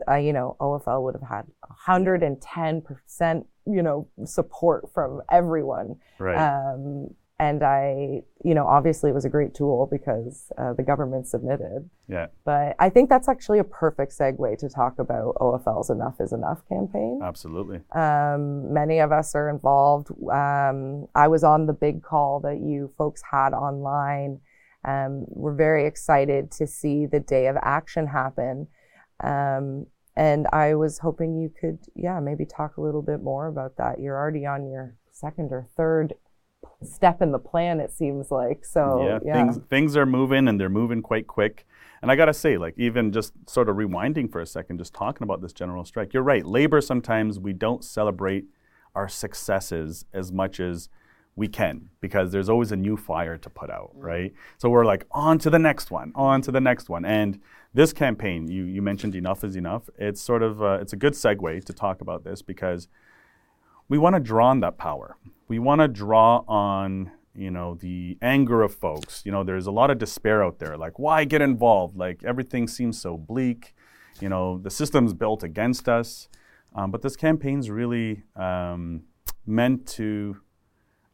[0.09, 1.45] uh, you know, OFL would have had
[1.87, 5.97] 110%, you know, support from everyone.
[6.19, 6.37] right.
[6.37, 11.25] Um, and I, you know, obviously it was a great tool because uh, the government
[11.25, 11.89] submitted.
[12.07, 16.33] yeah, But I think that's actually a perfect segue to talk about OFL's Enough is
[16.33, 17.19] Enough campaign.
[17.23, 17.79] absolutely.
[17.95, 20.09] Um, many of us are involved.
[20.31, 24.39] Um, I was on the big call that you folks had online.
[24.85, 28.67] Um, we're very excited to see the day of action happen.
[29.23, 33.77] Um, and I was hoping you could, yeah, maybe talk a little bit more about
[33.77, 33.99] that.
[33.99, 36.13] You're already on your second or third
[36.83, 38.65] step in the plan, it seems like.
[38.65, 39.33] So, yeah, yeah.
[39.33, 41.65] things things are moving and they're moving quite quick.
[42.01, 45.23] And I gotta say, like even just sort of rewinding for a second, just talking
[45.23, 46.45] about this general strike, you're right.
[46.45, 48.45] Labor sometimes we don't celebrate
[48.95, 50.89] our successes as much as
[51.35, 54.33] we can because there's always a new fire to put out, right?
[54.57, 57.05] So we're like on to the next one, on to the next one.
[57.05, 57.39] And
[57.73, 59.89] this campaign, you you mentioned enough is enough.
[59.97, 62.87] It's sort of uh, it's a good segue to talk about this because
[63.87, 65.17] we want to draw on that power.
[65.47, 69.23] We want to draw on you know the anger of folks.
[69.25, 70.77] You know, there's a lot of despair out there.
[70.77, 71.95] Like, why get involved?
[71.97, 73.73] Like everything seems so bleak.
[74.19, 76.27] You know, the system's built against us.
[76.75, 79.03] Um, but this campaign's really um,
[79.45, 80.37] meant to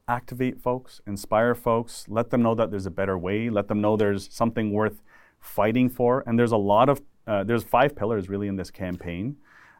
[0.07, 3.97] activate folks, inspire folks, let them know that there's a better way, let them know
[3.97, 5.01] there's something worth
[5.39, 6.23] fighting for.
[6.25, 9.35] And there's a lot of uh, there's five pillars really in this campaign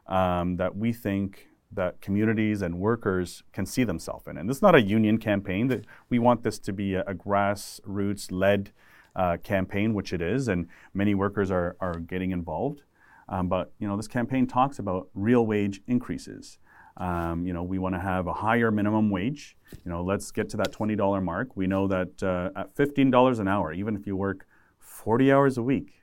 [0.07, 4.37] um, that we think that communities and workers can see themselves in.
[4.37, 5.67] And this is not a union campaign.
[5.67, 8.71] That we want this to be a, a grassroots-led
[9.15, 12.83] uh, campaign, which it is, and many workers are, are getting involved.
[13.29, 16.59] Um, but you know, this campaign talks about real wage increases.
[16.97, 19.57] Um, you know, we want to have a higher minimum wage.
[19.85, 21.55] You know, let's get to that $20 mark.
[21.55, 24.47] We know that uh, at $15 an hour, even if you work
[24.97, 25.93] 40 hours a week,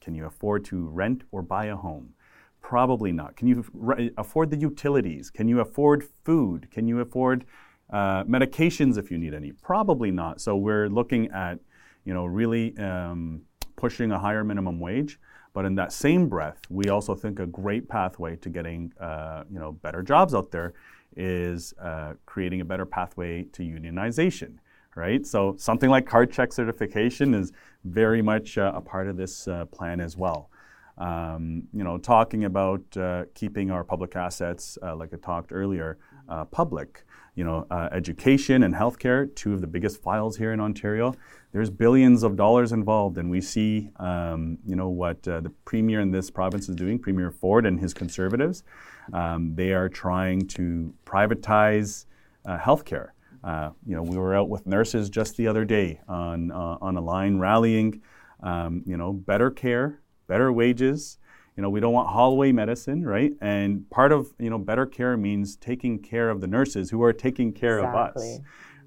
[0.00, 2.14] can you afford to rent or buy a home?
[2.62, 3.36] Probably not.
[3.36, 5.30] Can you afford the utilities?
[5.30, 6.70] Can you afford food?
[6.70, 7.44] Can you afford
[7.92, 9.52] uh, medications if you need any?
[9.52, 10.40] Probably not.
[10.40, 11.58] So we're looking at,
[12.04, 13.42] you know, really um,
[13.76, 15.20] pushing a higher minimum wage.
[15.52, 19.58] But in that same breath, we also think a great pathway to getting, uh, you
[19.58, 20.74] know, better jobs out there
[21.16, 24.56] is uh, creating a better pathway to unionization,
[24.98, 25.24] right?
[25.24, 27.52] So something like card check certification is
[27.84, 30.50] very much uh, a part of this uh, plan as well.
[30.98, 35.98] Um, you know, talking about uh, keeping our public assets, uh, like I talked earlier,
[36.28, 37.04] uh, public.
[37.36, 41.14] You know, uh, education and healthcare, two of the biggest files here in Ontario.
[41.52, 46.10] There's billions of dollars involved, and we see, um, you know, what the premier in
[46.10, 48.64] this province is doing, Premier Ford and his Conservatives.
[49.12, 52.06] Um, they are trying to privatize
[52.44, 53.10] healthcare.
[53.48, 56.98] Uh, you know, we were out with nurses just the other day on uh, on
[56.98, 58.02] a line rallying.
[58.42, 61.16] Um, you know, better care, better wages.
[61.56, 63.32] You know, we don't want hallway medicine, right?
[63.40, 67.14] And part of you know better care means taking care of the nurses who are
[67.14, 68.38] taking care of us,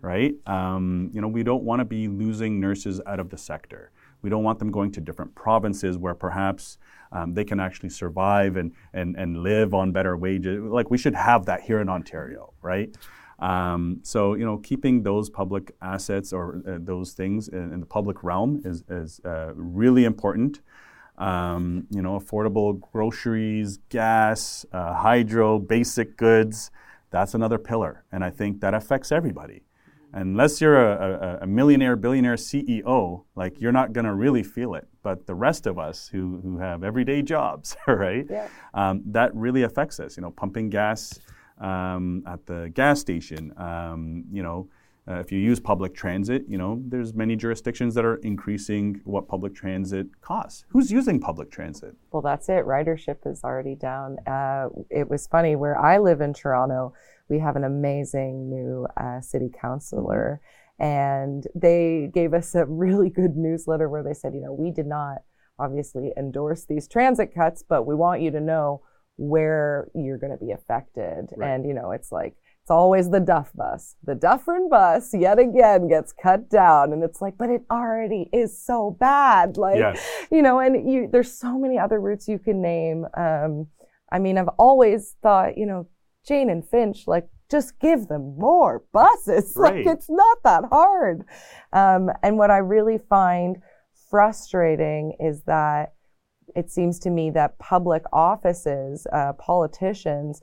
[0.02, 0.36] right?
[0.46, 3.92] Um, you know, we don't want to be losing nurses out of the sector.
[4.22, 6.78] We don't want them going to different provinces where perhaps
[7.12, 10.62] um, they can actually survive and, and, and live on better wages.
[10.62, 12.96] Like we should have that here in Ontario, right?
[13.42, 17.86] Um, so you know, keeping those public assets or uh, those things in, in the
[17.86, 20.62] public realm is, is uh, really important.
[21.18, 26.72] Um, you know, affordable groceries, gas, uh, hydro, basic goods.
[27.10, 29.64] That's another pillar, and I think that affects everybody.
[30.14, 34.76] Unless you're a, a, a millionaire, billionaire CEO, like you're not going to really feel
[34.76, 34.88] it.
[35.04, 38.26] But the rest of us who, who have everyday jobs, right?
[38.30, 38.50] Yeah.
[38.74, 40.18] Um, that really affects us.
[40.18, 41.18] You know, pumping gas
[41.62, 43.54] um, at the gas station.
[43.58, 44.68] Um, you know,
[45.08, 49.28] uh, if you use public transit, you know, there's many jurisdictions that are increasing what
[49.28, 50.64] public transit costs.
[50.70, 51.96] Who's using public transit?
[52.12, 52.66] Well, that's it.
[52.66, 54.18] Ridership is already down.
[54.28, 56.94] Uh, it was funny where I live in Toronto.
[57.30, 60.40] We have an amazing new uh, city councilor,
[60.78, 64.88] and they gave us a really good newsletter where they said, you know, we did
[64.88, 65.24] not
[65.58, 68.82] obviously endorse these transit cuts, but we want you to know
[69.22, 71.28] where you're going to be affected.
[71.38, 71.52] Right.
[71.52, 73.96] And you know, it's like it's always the Duff bus.
[74.04, 78.64] The Dufferin bus yet again gets cut down, and it's like, but it already is
[78.64, 79.58] so bad.
[79.58, 80.04] Like, Yes.
[80.32, 83.06] you know, and you, there's so many other routes you can name.
[83.16, 83.68] Um,
[84.12, 85.88] I mean, I've always thought, you know,
[86.28, 89.54] Jane and Finch, like, just give them more buses.
[89.56, 89.76] Right.
[89.86, 91.24] Like, it's not that hard.
[91.74, 93.58] Um, and what I really find
[94.10, 95.94] frustrating is that
[96.56, 100.42] it seems to me that public offices, uh, politicians,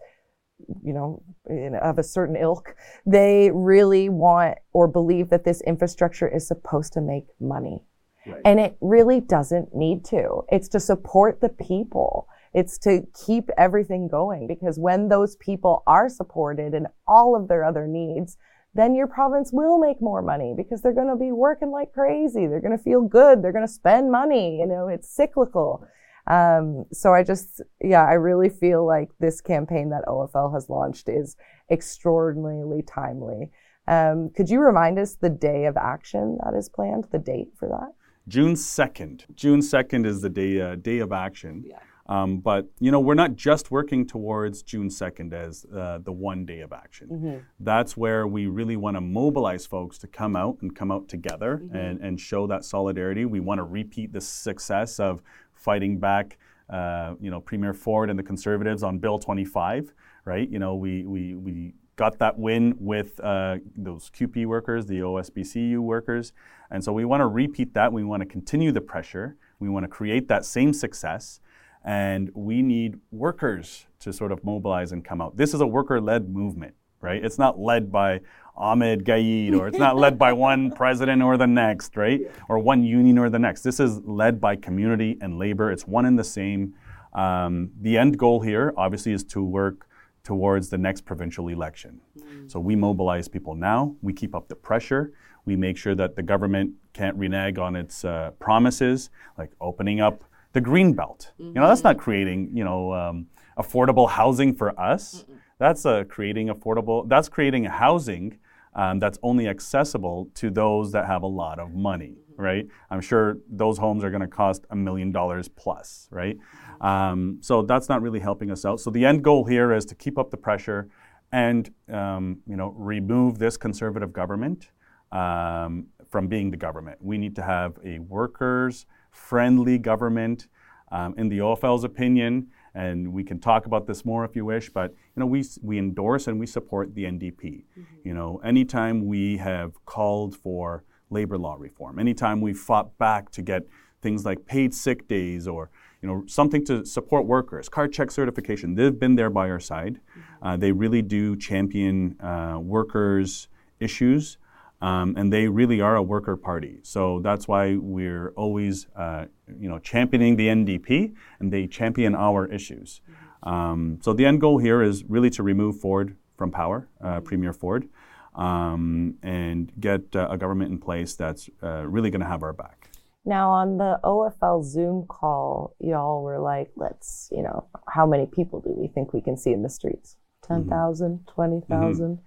[0.82, 2.74] you know, in, of a certain ilk,
[3.06, 7.82] they really want or believe that this infrastructure is supposed to make money.
[8.26, 8.42] Right.
[8.44, 10.44] And it really doesn't need to.
[10.50, 12.28] It's to support the people.
[12.54, 17.64] It's to keep everything going because when those people are supported in all of their
[17.64, 18.36] other needs,
[18.74, 22.46] then your province will make more money because they're going to be working like crazy.
[22.46, 23.42] They're going to feel good.
[23.42, 24.58] They're going to spend money.
[24.58, 25.86] You know, it's cyclical.
[26.28, 31.08] Um, so I just, yeah, I really feel like this campaign that OFL has launched
[31.08, 31.36] is
[31.70, 33.50] extraordinarily timely.
[33.86, 37.68] Um, could you remind us the day of action that is planned, the date for
[37.68, 37.92] that?
[38.28, 39.24] June 2nd.
[39.34, 41.64] June 2nd is the day, uh, day of action.
[41.66, 41.78] Yeah.
[42.08, 46.46] Um, but, you know, we're not just working towards June 2nd as uh, the one
[46.46, 47.44] day of action.
[47.60, 51.62] That's where we really want to mobilize folks to come out and come out together
[51.72, 53.26] and, and show that solidarity.
[53.26, 55.22] We want to repeat the success of
[55.58, 56.38] fighting back,
[56.70, 59.92] uh, you know, Premier Ford and the Conservatives on Bill 25,
[60.24, 60.48] right?
[60.48, 65.78] You know, we, we, we got that win with uh, those CUPE workers, the OSBCU
[65.78, 66.32] workers.
[66.70, 67.92] And so we want to repeat that.
[67.92, 69.36] We want to continue the pressure.
[69.58, 71.40] We want to create that same success.
[71.84, 75.36] And we need workers to sort of mobilize and come out.
[75.36, 77.24] This is a worker led movement, right?
[77.24, 78.20] It's not led by
[78.58, 82.20] Ahmad Gaied or it's not led by one president or the next, right?
[82.48, 83.62] Or one union or the next.
[83.62, 85.70] This is led by community and labor.
[85.70, 86.74] It's one and the same.
[87.12, 89.88] Um, the end goal here, obviously, is to work
[90.24, 92.00] towards the next provincial election.
[92.48, 93.96] So we mobilize people now.
[94.02, 95.12] We keep up the pressure.
[95.46, 100.24] We make sure that the government can't renege on its uh, promises, like opening up
[100.52, 101.32] the green belt.
[101.38, 105.24] You know, that's not creating you know um, affordable housing for us.
[105.58, 107.08] That's uh, creating affordable.
[107.08, 108.38] That's creating housing
[108.78, 112.64] um, that's only accessible to those that have a lot of money, right?
[112.90, 116.38] I'm sure those homes are going to cost a million dollars plus, right?
[116.80, 118.78] Um, so that's not really helping us out.
[118.78, 120.88] So the end goal here is to keep up the pressure
[121.32, 124.70] and um, you know remove this conservative government
[125.10, 126.98] um, from being the government.
[127.02, 130.46] We need to have a workers friendly government.
[130.90, 132.46] Um, in the OFL's opinion,
[132.78, 135.78] and we can talk about this more if you wish, but you know we we
[135.78, 137.64] endorse and we support the NDP.
[138.04, 143.42] You know, anytime we have called for labor law reform, anytime we fought back to
[143.42, 143.62] get
[144.00, 145.70] things like paid sick days or
[146.02, 150.00] you know something to support workers, card check certification, they've been there by our side.
[150.40, 153.48] Uh, they really do champion uh, workers'
[153.80, 154.38] issues.
[154.80, 156.78] Um, and they really are a worker party.
[156.82, 159.26] So that's why we're always, uh,
[159.58, 163.00] you know, championing the NDP, and they champion our issues.
[163.42, 167.52] Um, so the end goal here is really to remove Ford from power, uh, Premier
[167.52, 167.88] Ford,
[168.34, 172.52] um, and get uh, a government in place that's uh, really going to have our
[172.52, 172.90] back.
[173.24, 178.60] Now, on the OFL Zoom call, y'all were like, let's, you know, how many people
[178.60, 180.16] do we think we can see in the streets?
[180.44, 182.20] 10,000, 20,000?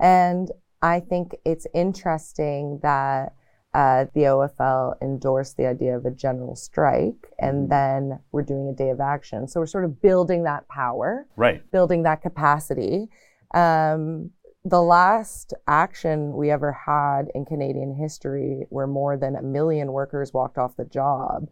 [0.00, 0.50] And
[0.82, 3.34] I think it's interesting that
[3.74, 8.72] uh, the OFL endorsed the idea of a general strike and then we're doing a
[8.72, 9.46] day of action.
[9.46, 11.62] So we're sort of building that power Right.
[11.70, 13.08] building that capacity.
[13.54, 14.30] Um,
[14.64, 20.32] the last action we ever had in Canadian history, where more than a million workers
[20.32, 21.48] walked off the job,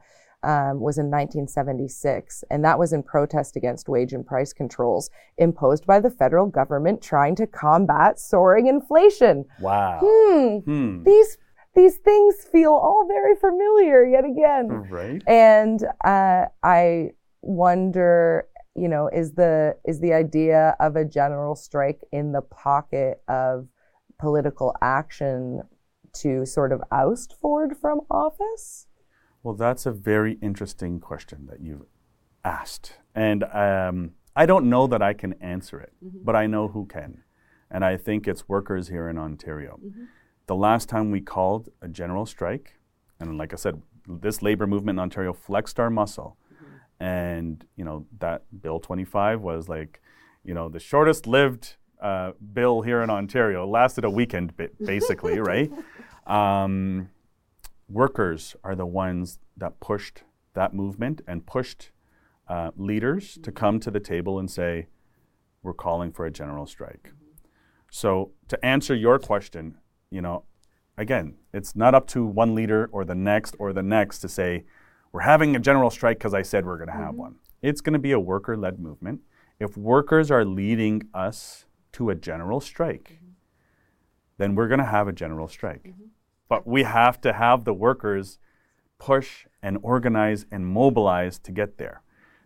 [0.47, 2.45] um, was in 1976.
[2.51, 7.03] And that was in protest against wage and price controls imposed by the federal government
[7.03, 9.45] trying to combat soaring inflation.
[9.61, 10.01] Wow.
[10.03, 11.03] Hmm, Hmm.
[11.03, 11.37] these,
[11.75, 14.69] these things feel all very familiar yet again.
[14.89, 15.23] Right.
[15.27, 17.11] And uh, I
[17.43, 23.23] wonder, you know, is the is the idea of a general strike in the pocket
[23.29, 23.67] of
[24.19, 25.63] political action
[26.15, 28.87] to sort of oust Ford from office?
[29.47, 31.87] Well, that's a very interesting question that you've
[32.45, 32.95] asked.
[33.15, 37.23] And um, I don't know that I can answer it, but I know who can.
[37.71, 39.79] And I think it's workers here in Ontario.
[40.49, 42.81] The last time we called a general strike,
[43.21, 46.37] and like I said, this labor movement in Ontario flexed our muscle.
[46.99, 50.03] And, you know, that Bill 25 was like,
[50.43, 53.63] you know, the shortest lived uh, bill here in Ontario.
[53.63, 55.71] It lasted a weekend, basically, right?
[56.27, 57.11] Um,
[57.89, 60.23] workers are the ones that pushed
[60.55, 61.91] that movement and pushed
[62.49, 64.87] uh, leaders to come to the table and say,
[65.63, 67.13] we're calling for a general strike.
[67.91, 69.79] So to answer your question,
[70.11, 70.45] you know,
[70.97, 74.65] again, it's not up to one leader or the next or the next to say,
[75.13, 77.21] we're having a general strike because I said we're going to have mm-hmm.
[77.21, 77.35] one.
[77.63, 79.21] It's going to be a worker led movement.
[79.59, 83.33] If workers are leading us to a general strike, mm-hmm.
[84.39, 85.85] then we're going to have a general strike.
[85.85, 86.05] Mm-hmm.
[86.49, 88.39] But we have to have the workers
[88.99, 92.03] push and organize and mobilize to get there.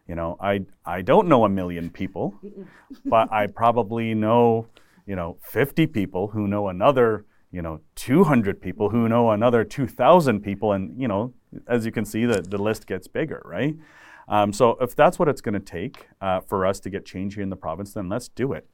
[0.09, 2.35] You know, I, I don't know a million people,
[3.05, 4.67] but I probably know,
[5.07, 10.41] you know, 50 people who know another, you know, 200 people who know another 2,000
[10.41, 10.73] people.
[10.73, 11.33] And, you know,
[11.69, 13.77] as you can see, the, the list gets bigger, right?
[14.29, 17.35] Um, so if that's what it's going to take uh, for us to get change
[17.35, 18.69] here in the province, then let's do it.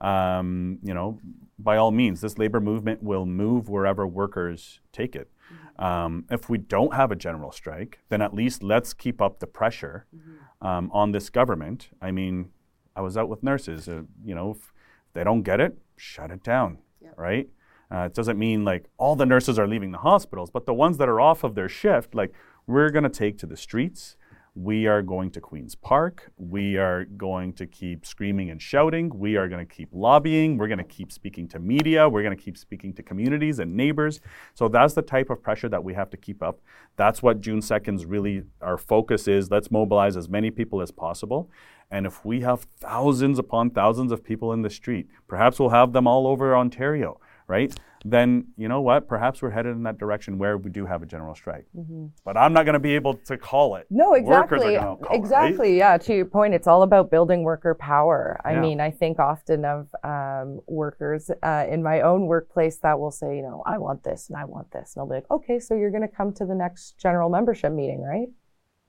[0.00, 1.18] Um, you know,
[1.58, 5.30] by all means, this labor movement will move wherever workers take it.
[5.52, 5.84] Mm-hmm.
[5.84, 9.46] Um, if we don't have a general strike, then at least let's keep up the
[9.46, 10.66] pressure mm-hmm.
[10.66, 11.90] um, on this government.
[12.00, 12.50] I mean,
[12.96, 13.88] I was out with nurses.
[13.88, 14.72] Uh, you know, if
[15.12, 17.14] they don't get it, shut it down, yep.
[17.16, 17.48] right?
[17.92, 20.96] Uh, it doesn't mean like all the nurses are leaving the hospitals, but the ones
[20.98, 22.32] that are off of their shift, like
[22.66, 24.16] we're going to take to the streets.
[24.56, 26.32] We are going to Queen's Park.
[26.36, 29.08] We are going to keep screaming and shouting.
[29.16, 30.58] We are going to keep lobbying.
[30.58, 32.08] We're going to keep speaking to media.
[32.08, 34.20] We're going to keep speaking to communities and neighbors.
[34.54, 36.58] So that's the type of pressure that we have to keep up.
[36.96, 39.52] That's what June 2nd's really our focus is.
[39.52, 41.48] Let's mobilize as many people as possible.
[41.88, 45.92] And if we have thousands upon thousands of people in the street, perhaps we'll have
[45.92, 47.72] them all over Ontario, right?
[48.04, 49.08] Then you know what?
[49.08, 51.66] Perhaps we're headed in that direction where we do have a general strike.
[51.76, 52.06] Mm-hmm.
[52.24, 53.86] But I'm not going to be able to call it.
[53.90, 54.78] No, exactly.
[55.10, 55.78] exactly.
[55.78, 55.92] It, right?
[55.92, 55.98] Yeah.
[55.98, 58.40] To your point, it's all about building worker power.
[58.44, 58.60] I yeah.
[58.60, 63.36] mean, I think often of um, workers uh, in my own workplace that will say,
[63.36, 65.74] you know, I want this and I want this, and I'll be like, okay, so
[65.74, 68.28] you're going to come to the next general membership meeting, right?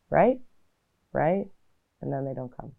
[0.10, 0.40] Right?
[1.14, 1.46] Right?
[2.02, 2.72] And then they don't come.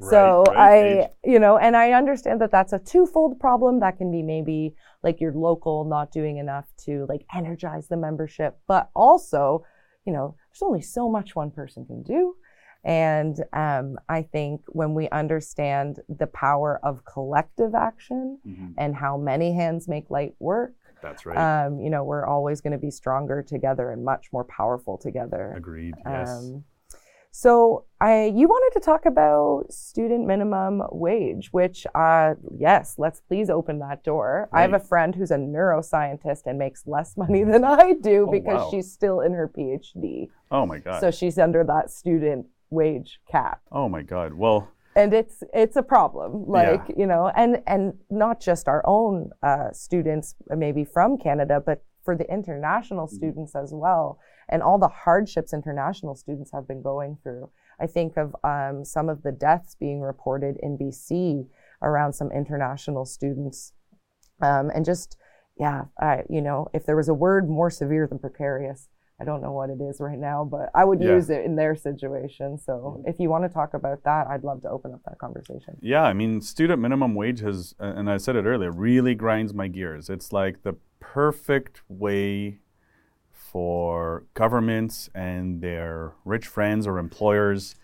[0.00, 1.10] Right, so right, I, age.
[1.24, 3.80] you know, and I understand that that's a twofold problem.
[3.80, 4.74] That can be maybe
[5.04, 9.64] like your local not doing enough to like energize the membership, but also,
[10.04, 12.34] you know, there's only so much one person can do.
[12.84, 18.72] And um, I think when we understand the power of collective action mm-hmm.
[18.76, 21.66] and how many hands make light work, that's right.
[21.66, 25.52] Um, you know, we're always going to be stronger together and much more powerful together.
[25.56, 25.94] Agreed.
[26.06, 26.50] Yes.
[27.36, 33.50] So I, you wanted to talk about student minimum wage, which, uh, yes, let's please
[33.50, 34.48] open that door.
[34.52, 34.60] Right.
[34.60, 38.30] I have a friend who's a neuroscientist and makes less money than I do oh,
[38.30, 38.68] because wow.
[38.70, 40.28] she's still in her PhD.
[40.52, 41.00] Oh my God.
[41.00, 43.62] So she's under that student wage cap.
[43.72, 44.34] Oh my God.
[44.34, 46.94] Well, and it's it's a problem like yeah.
[46.96, 52.16] you know and and not just our own uh, students maybe from canada but for
[52.16, 53.16] the international mm-hmm.
[53.16, 57.50] students as well and all the hardships international students have been going through.
[57.80, 61.46] I think of um, some of the deaths being reported in BC
[61.82, 63.72] around some international students.
[64.40, 65.16] Um, and just,
[65.58, 68.88] yeah, I, you know, if there was a word more severe than precarious,
[69.20, 71.14] I don't know what it is right now, but I would yeah.
[71.14, 72.58] use it in their situation.
[72.58, 75.76] So if you want to talk about that, I'd love to open up that conversation.
[75.80, 79.68] Yeah, I mean, student minimum wage has, and I said it earlier, really grinds my
[79.68, 80.10] gears.
[80.10, 82.58] It's like the perfect way
[83.54, 87.76] for governments and their rich friends or employers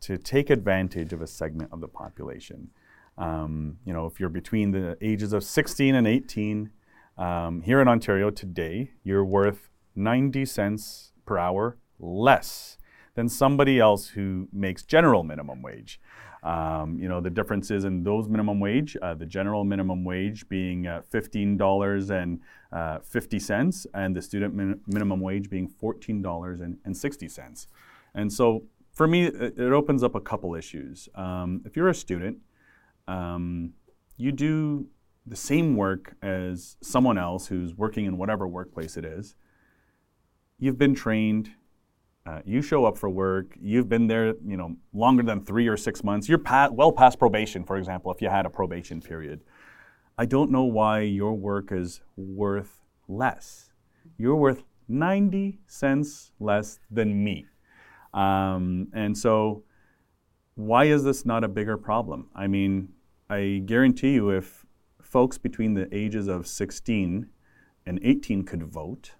[0.00, 2.70] to take advantage of a segment of the population.
[3.16, 6.68] Um, you know, if you're between the ages of 16 and 18,
[7.16, 12.76] um, here in Ontario today, you're worth 90 cents per hour less
[13.14, 16.00] than somebody else who makes general minimum wage.
[16.44, 20.86] Um, you know, the differences in those minimum wage, uh, the general minimum wage being
[20.86, 22.40] uh, $15.50
[22.72, 27.66] uh, and the student min- minimum wage being $14.60.
[28.14, 31.08] And so for me, it, it, opens up a couple issues.
[31.14, 32.36] Um, if you're a student,
[33.08, 33.72] um,
[34.18, 34.86] you do
[35.26, 39.34] the same work as someone else who's working in whatever workplace it is.
[40.58, 41.50] You've been trained,
[42.26, 43.54] uh, you show up for work.
[43.60, 46.28] You've been there, you know, longer than three or six months.
[46.28, 49.42] You're pa- well past probation, for example, if you had a probation period.
[50.16, 53.70] I don't know why your work is worth less.
[54.16, 57.46] You're worth 90 cents less than me.
[58.14, 59.64] Um, and so,
[60.54, 62.30] why is this not a bigger problem?
[62.34, 62.90] I mean,
[63.28, 64.64] I guarantee you, if
[65.02, 67.26] folks between the ages of 16
[67.86, 69.12] and 18 could vote,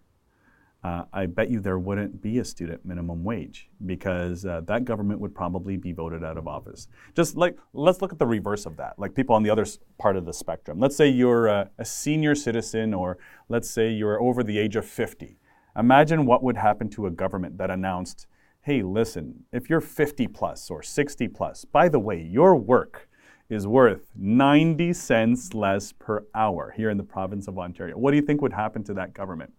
[0.85, 5.19] uh, I bet you there wouldn't be a student minimum wage because uh, that government
[5.19, 6.89] would probably be voted out of office.
[7.17, 9.65] Just like, let's look at the reverse of that, like people on the other
[9.99, 10.79] part of the spectrum.
[10.79, 13.17] Let's say you're a, a senior citizen, or
[13.49, 15.39] let's say you're over the age of 50.
[15.75, 18.27] Imagine what would happen to a government that announced,
[18.61, 23.09] hey, listen, if you're 50 plus or 60 plus, by the way, your work
[23.49, 27.97] is worth 90 cents less per hour here in the province of Ontario.
[27.97, 29.53] What do you think would happen to that government?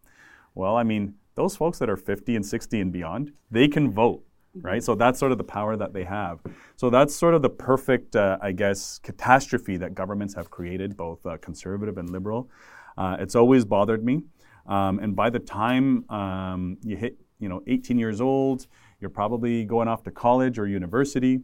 [0.56, 4.24] Well, I mean, those folks that are 50 and 60 and beyond, they can vote,
[4.62, 4.82] right?
[4.82, 6.40] So that's sort of the power that they have.
[6.78, 11.26] So that's sort of the perfect, uh, I guess, catastrophe that governments have created, both
[11.26, 12.50] uh, conservative and liberal.
[12.98, 14.24] Uh, it's always bothered me.
[14.66, 18.66] Um, and by the time um, you hit, you know, 18 years old,
[19.02, 21.42] you're probably going off to college or university.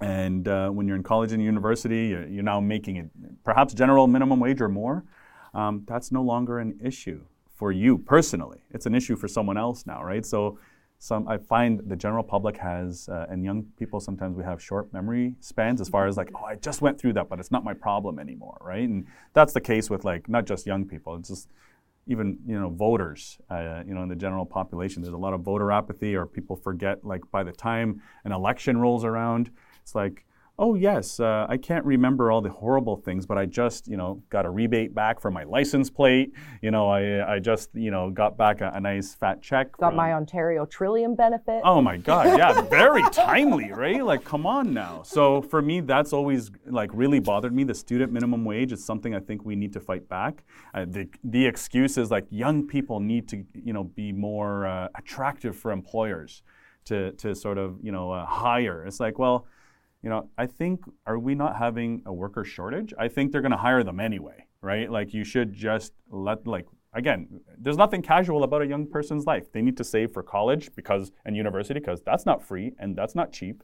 [0.00, 3.10] And uh, when you're in college and university, you're, you're, now making it
[3.42, 5.04] perhaps general minimum wage or more.
[5.54, 7.24] Um, that's no longer an issue
[7.64, 8.58] for you personally.
[8.72, 10.26] It's an issue for someone else now, right?
[10.26, 10.58] So,
[10.98, 14.92] some I find the general public has, uh, and young people sometimes we have short
[14.92, 17.64] memory spans as far as like, oh, I just went through that, but it's not
[17.64, 18.86] my problem anymore, right?
[18.86, 21.16] And that's the case with like not just young people.
[21.16, 21.48] It's just
[22.06, 25.40] even you know voters uh, you know in the general population there's a lot of
[25.40, 29.50] voter apathy or people forget like by the time an election rolls around
[29.80, 30.26] it's like
[30.58, 34.22] oh yes, uh, I can't remember all the horrible things, but I just you know
[34.30, 36.32] got a rebate back for my license plate.
[36.62, 39.72] You know, I I just you know got back a, a nice fat check.
[39.72, 41.60] Got from, my Ontario Trillium benefit.
[41.64, 44.04] Oh my God, yeah, very timely, right?
[44.04, 45.02] Like, come on now.
[45.02, 47.64] So for me, that's always like really bothered me.
[47.64, 50.44] The student minimum wage is something I think we need to fight back.
[50.72, 54.88] Uh, the the excuse is like young people need to you know be more uh,
[54.94, 56.42] attractive for employers
[56.84, 58.84] to to sort of you know uh, hire.
[58.86, 59.46] It's like well
[60.04, 62.92] you know, I think, are we not having a worker shortage?
[62.98, 64.90] I think they're going to hire them anyway, right?
[64.90, 69.50] Like, you should just let, like, again, there's nothing casual about a young person's life.
[69.50, 73.14] They need to save for college because and university because that's not free and that's
[73.14, 73.62] not cheap.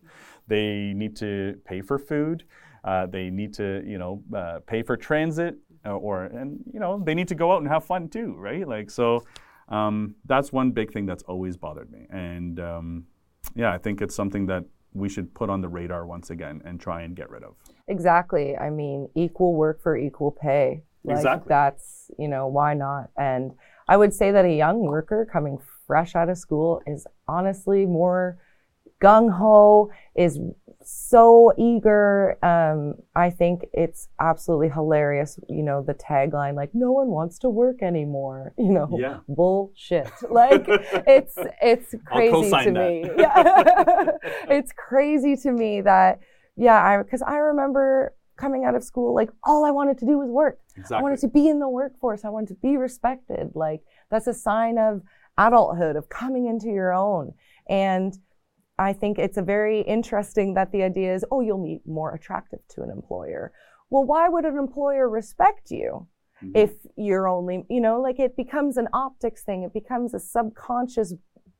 [0.48, 2.44] They need to pay for food.
[2.84, 7.02] Uh, they need to, you know, uh, pay for transit, uh, or and you know,
[7.04, 8.66] they need to go out and have fun too, right?
[8.66, 9.22] Like so,
[9.68, 12.06] um, that's one big thing that's always bothered me.
[12.08, 13.04] And um,
[13.54, 16.80] yeah, I think it's something that we should put on the radar once again and
[16.80, 17.54] try and get rid of.
[17.88, 18.56] Exactly.
[18.56, 20.82] I mean, equal work for equal pay.
[21.04, 21.48] Like, exactly.
[21.48, 23.10] That's, you know, why not?
[23.16, 23.52] And
[23.88, 28.38] I would say that a young worker coming fresh out of school is honestly more
[29.02, 30.38] gung ho, is
[30.92, 32.38] so eager.
[32.44, 35.38] Um, I think it's absolutely hilarious.
[35.48, 38.54] You know, the tagline, like, no one wants to work anymore.
[38.60, 39.18] You know, yeah.
[39.28, 40.10] bullshit.
[40.30, 42.72] Like, it's it's crazy to that.
[42.72, 43.10] me.
[43.16, 44.10] Yeah.
[44.48, 46.20] it's crazy to me that,
[46.56, 50.18] yeah, I because I remember coming out of school, like, all I wanted to do
[50.18, 50.58] was work.
[50.76, 50.98] Exactly.
[50.98, 52.24] I wanted to be in the workforce.
[52.24, 53.52] I wanted to be respected.
[53.54, 53.80] Like,
[54.10, 55.02] that's a sign of
[55.38, 57.32] adulthood, of coming into your own.
[57.68, 58.16] And
[58.80, 62.60] I think it's a very interesting that the idea is, oh, you'll be more attractive
[62.70, 63.52] to an employer.
[63.90, 66.08] Well, why would an employer respect you
[66.42, 66.56] mm-hmm.
[66.56, 71.12] if you're only, you know, like it becomes an optics thing, it becomes a subconscious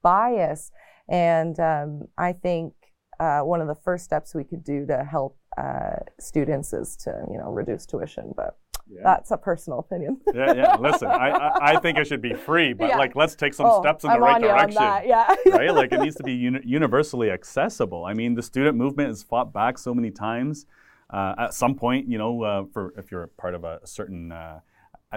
[0.03, 0.73] bias.
[1.11, 2.73] And um, I think
[3.19, 7.11] uh, one of the first steps we could do to help uh, students is to,
[7.31, 8.33] you know, reduce tuition.
[8.35, 8.57] But
[8.93, 9.01] yeah.
[9.05, 10.21] That's a personal opinion.
[10.35, 10.77] yeah, yeah.
[10.77, 12.97] Listen, I, I, I, think it should be free, but yeah.
[12.97, 14.83] like let's take some oh, steps in the I'm right direction.
[15.09, 15.35] Yeah.
[15.47, 15.73] right?
[15.73, 18.05] Like it needs to be uni- universally accessible.
[18.05, 20.67] I mean, the student movement has fought back so many times.
[21.09, 24.61] Uh, at some point, you know, uh, for if you're part of a certain uh,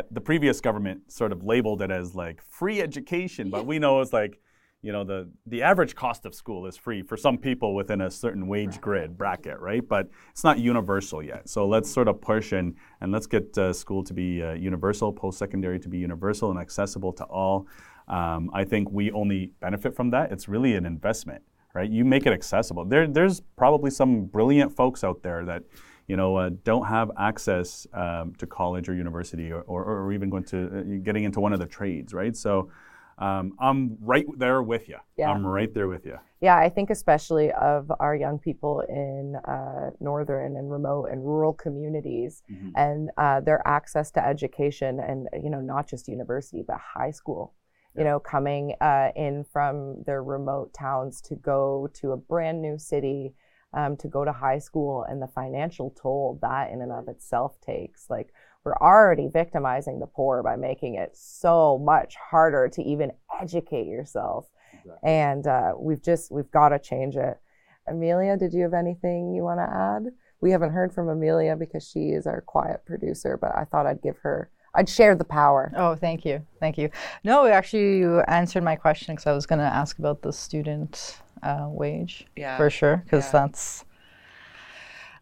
[0.09, 4.13] the previous government sort of labeled it as like free education, but we know it's
[4.13, 4.39] like
[4.83, 8.11] you know the the average cost of school is free for some people within a
[8.11, 9.87] certain wage grid bracket right?
[9.87, 11.49] But it's not universal yet.
[11.49, 15.11] So let's sort of push and and let's get uh, school to be uh, universal
[15.11, 17.67] post-secondary to be universal and accessible to all.
[18.09, 20.31] Um, i think we only benefit from that.
[20.31, 21.41] It's really an investment
[21.73, 21.89] right?
[21.89, 22.85] You make it accessible.
[22.85, 25.63] There there's probably some brilliant folks out there that
[26.07, 30.29] you know, uh, don't have access um, to college or university or, or, or even
[30.29, 32.35] going to uh, getting into one of the trades, right?
[32.35, 32.69] So
[33.17, 34.97] um, I'm right there with you.
[35.17, 35.31] Yeah.
[35.31, 36.17] I'm right there with you.
[36.41, 41.53] Yeah, I think especially of our young people in uh, northern and remote and rural
[41.53, 42.69] communities mm-hmm.
[42.75, 47.53] and uh, their access to education and, you know, not just university, but high school.
[47.95, 48.01] Yeah.
[48.01, 52.77] You know, coming uh, in from their remote towns to go to a brand new
[52.77, 53.35] city,
[53.73, 57.61] um, to go to high school, and the financial toll that in and of itself
[57.61, 58.09] takes.
[58.09, 58.33] Like,
[58.63, 63.11] we're already victimizing the poor by making it so much harder to even
[63.41, 64.47] educate yourself.
[64.73, 65.09] Exactly.
[65.09, 67.39] And uh, we've just, we've got to change it.
[67.87, 70.13] Amelia, did you have anything you want to add?
[70.39, 74.01] We haven't heard from Amelia because she is our quiet producer, but I thought I'd
[74.01, 75.71] give her, I'd share the power.
[75.75, 76.45] Oh, thank you.
[76.59, 76.89] Thank you.
[77.23, 81.17] No, actually, you answered my question because I was going to ask about the student
[81.43, 82.57] uh, wage yeah.
[82.57, 83.31] for sure, because yeah.
[83.31, 83.85] that's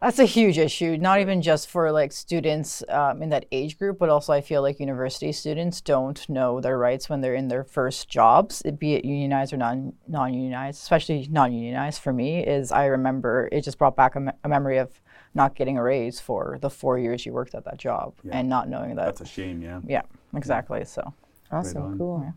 [0.02, 4.00] That's a huge issue, not even just for like students um, in that age group,
[4.00, 7.62] but also I feel like university students don't know their rights when they're in their
[7.62, 10.80] first jobs, be it unionized or non non unionized.
[10.82, 14.48] Especially non unionized for me is I remember it just brought back a, me- a,
[14.48, 15.00] memory of
[15.34, 18.36] not getting a raise for the four years you worked at that job yeah.
[18.36, 19.04] and not knowing that.
[19.04, 19.82] That's a shame, yeah.
[19.86, 20.02] Yeah,
[20.34, 20.84] exactly.
[20.84, 21.14] So
[21.52, 22.34] awesome, cool.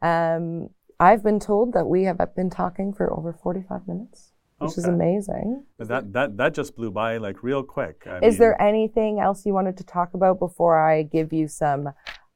[0.00, 0.36] Yeah.
[0.36, 4.29] Um, I've been told that we have been talking for over forty five minutes
[4.60, 4.80] which okay.
[4.82, 5.64] is amazing.
[5.78, 8.04] That that that just blew by like real quick.
[8.06, 11.48] I is mean, there anything else you wanted to talk about before I give you
[11.48, 11.88] some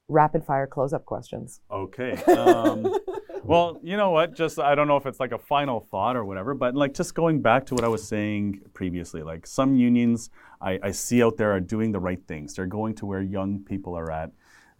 [0.08, 1.60] rapid fire close up questions?
[1.70, 2.12] Okay.
[2.24, 2.94] Um,
[3.44, 4.34] well, you know what?
[4.34, 7.14] Just I don't know if it's like a final thought or whatever, but like just
[7.14, 10.30] going back to what I was saying previously, like some unions
[10.62, 12.54] I, I see out there are doing the right things.
[12.54, 14.30] They're going to where young people are at.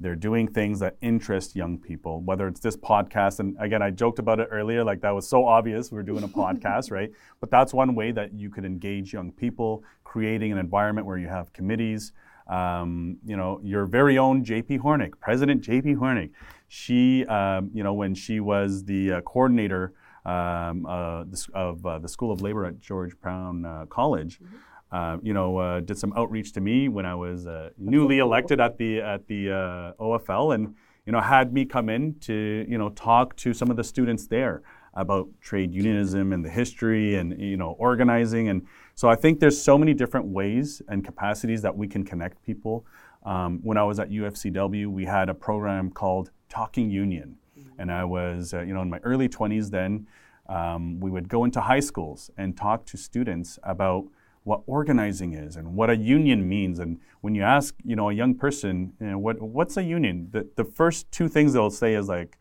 [0.01, 3.39] They're doing things that interest young people, whether it's this podcast.
[3.39, 5.93] And again, I joked about it earlier, like that was so obvious.
[5.93, 7.11] We're doing a podcast, right?
[7.41, 11.29] But that's one way that you could engage young people, creating an environment where you
[11.29, 12.13] have committees.
[12.47, 16.31] Um, you know, your very own JP Hornick, President JP Hornick,
[16.69, 19.95] she, um, you know, when she was the uh, coordinator
[20.27, 21.25] um, uh,
[21.55, 24.57] of uh, the School of Labor at George Brown uh, College, mm-hmm
[24.95, 28.61] uh, you know, uh, did some outreach to me when I was uh, newly elected
[28.61, 30.73] at the at the uh, OFL, and
[31.05, 34.29] you know, had me come in to you know talk to some of the students
[34.29, 34.63] there
[34.95, 38.65] about trade unionism and the history and you know organizing, and
[38.95, 42.87] so I think there's so many different ways and capacities that we can connect people.
[43.25, 47.37] Um, when I was at UFCW, we had a program called Talking Union,
[47.81, 50.07] and I was uh, you know in my early 20s then.
[50.47, 54.05] Um, we would go into high schools and talk to students about
[54.45, 56.79] what organizing is and what a union means.
[56.79, 60.29] And when you ask, you know, a young person, you know, what what's a union?
[60.31, 62.39] The the first two things they'll say is like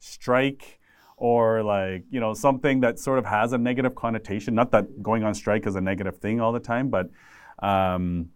[0.00, 0.80] strike
[1.16, 4.54] or like, you know, something that sort of has a negative connotation.
[4.54, 7.08] Not that going on strike is a negative thing all the time, but
[7.60, 8.30] um,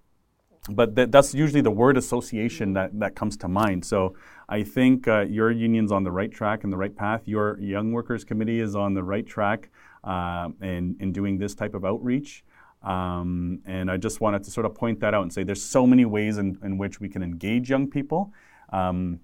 [0.71, 3.85] but th- that's usually the word association that, that comes to mind.
[3.85, 4.15] So
[4.49, 7.23] I think uh, your union's on the right track and the right path.
[7.27, 9.71] Your Young Workers Committee is on the right track
[10.05, 12.45] uh, in, in doing this type of outreach.
[12.83, 15.87] Um, and I just wanted to sort of point that out and say there's so
[15.87, 18.33] many ways in, in which we can engage young people.
[18.73, 19.21] Um,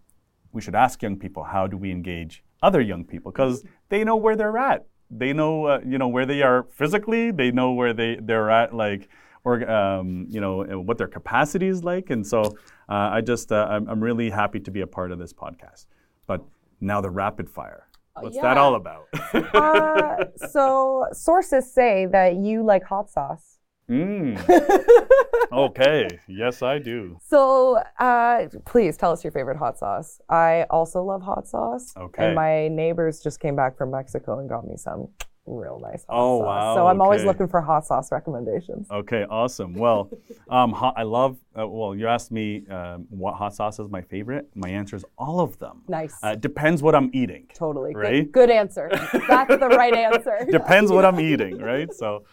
[0.52, 4.16] we should ask young people how do we engage other young people because they know
[4.16, 4.86] where they're at.
[5.10, 7.30] They know uh, you know where they are physically.
[7.30, 9.08] They know where they they're at like
[9.44, 12.10] or um, you know what their capacity is like.
[12.10, 12.40] And so
[12.88, 15.86] uh, I just uh, I'm, I'm really happy to be a part of this podcast.
[16.26, 16.42] But
[16.80, 17.86] now the rapid fire.
[18.20, 18.42] What's yeah.
[18.42, 19.08] that all about?
[19.34, 23.58] uh, so sources say that you like hot sauce.
[23.90, 24.38] Mm.
[25.52, 26.08] okay.
[26.26, 27.18] Yes, I do.
[27.26, 30.20] So, uh, please tell us your favorite hot sauce.
[30.30, 31.92] I also love hot sauce.
[31.96, 32.26] Okay.
[32.26, 35.08] And my neighbors just came back from Mexico and got me some
[35.46, 36.46] real nice hot oh, sauce.
[36.46, 36.74] wow.
[36.74, 37.04] So I'm okay.
[37.04, 38.90] always looking for hot sauce recommendations.
[38.90, 39.74] Okay, awesome.
[39.74, 40.10] Well,
[40.48, 44.00] um, hot, I love, uh, well, you asked me um, what hot sauce is my
[44.00, 44.48] favorite.
[44.54, 45.82] My answer is all of them.
[45.88, 46.16] Nice.
[46.22, 47.46] Uh, depends what I'm eating.
[47.54, 47.94] Totally.
[47.94, 48.24] Right?
[48.24, 48.88] Good, good answer.
[49.28, 50.46] That's the right answer.
[50.50, 51.92] depends what I'm eating, right?
[51.92, 52.24] So,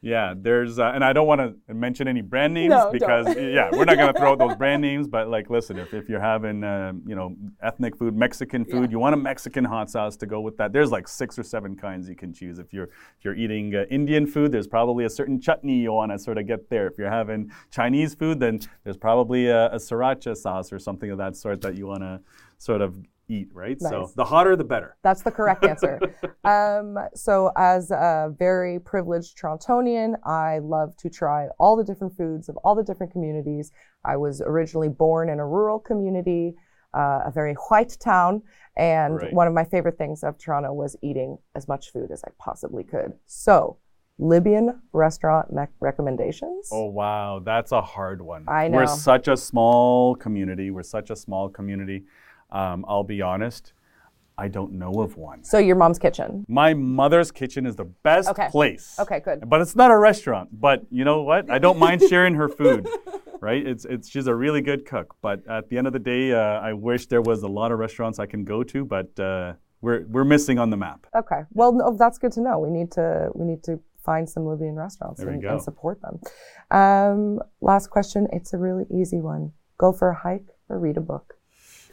[0.00, 3.68] yeah, there's, uh, and I don't want to mention any brand names no, because, yeah,
[3.72, 5.08] we're not going to throw out those brand names.
[5.08, 8.90] But like, listen, if, if you're having, uh, you know, ethnic food, Mexican food, yeah.
[8.90, 10.72] you want a Mexican hot sauce to go with that.
[10.72, 12.60] There's like six or seven kinds you can choose.
[12.60, 16.12] If you're if you're eating uh, Indian food, there's probably a certain chutney you want
[16.12, 16.86] to sort of get there.
[16.86, 21.18] If you're having Chinese food, then there's probably a, a sriracha sauce or something of
[21.18, 22.20] that sort that you want to
[22.58, 22.94] sort of
[23.28, 23.76] eat, right?
[23.80, 23.90] Nice.
[23.90, 24.96] So the hotter, the better.
[25.02, 26.00] That's the correct answer.
[26.44, 32.48] um, so, as a very privileged Torontonian, I love to try all the different foods
[32.48, 33.70] of all the different communities.
[34.04, 36.54] I was originally born in a rural community,
[36.94, 38.42] uh, a very white town,
[38.76, 39.32] and right.
[39.32, 42.84] one of my favorite things of Toronto was eating as much food as I possibly
[42.84, 43.12] could.
[43.26, 43.78] So,
[44.18, 46.68] Libyan restaurant me- recommendations.
[46.72, 48.44] Oh wow, that's a hard one.
[48.48, 48.78] I know.
[48.78, 50.70] We're such a small community.
[50.72, 52.04] We're such a small community.
[52.50, 53.72] Um, I'll be honest,
[54.38, 55.42] I don't know of one.
[55.42, 56.46] So your mom's kitchen.
[56.48, 58.48] My mother's kitchen is the best okay.
[58.50, 58.94] place.
[58.98, 59.42] Okay, good.
[59.48, 60.48] But it's not a restaurant.
[60.52, 61.50] But you know what?
[61.50, 62.88] I don't mind sharing her food.
[63.40, 63.64] Right?
[63.64, 65.14] It's it's she's a really good cook.
[65.22, 67.78] But at the end of the day, uh, I wish there was a lot of
[67.78, 68.84] restaurants I can go to.
[68.84, 71.06] But uh, we're we're missing on the map.
[71.14, 71.42] Okay.
[71.52, 72.58] Well, no, that's good to know.
[72.58, 76.18] We need to we need to find some Libyan restaurants and, and, support them.
[76.72, 78.26] Um, last question.
[78.32, 79.52] It's a really easy one.
[79.78, 81.37] Go for a hike or read a book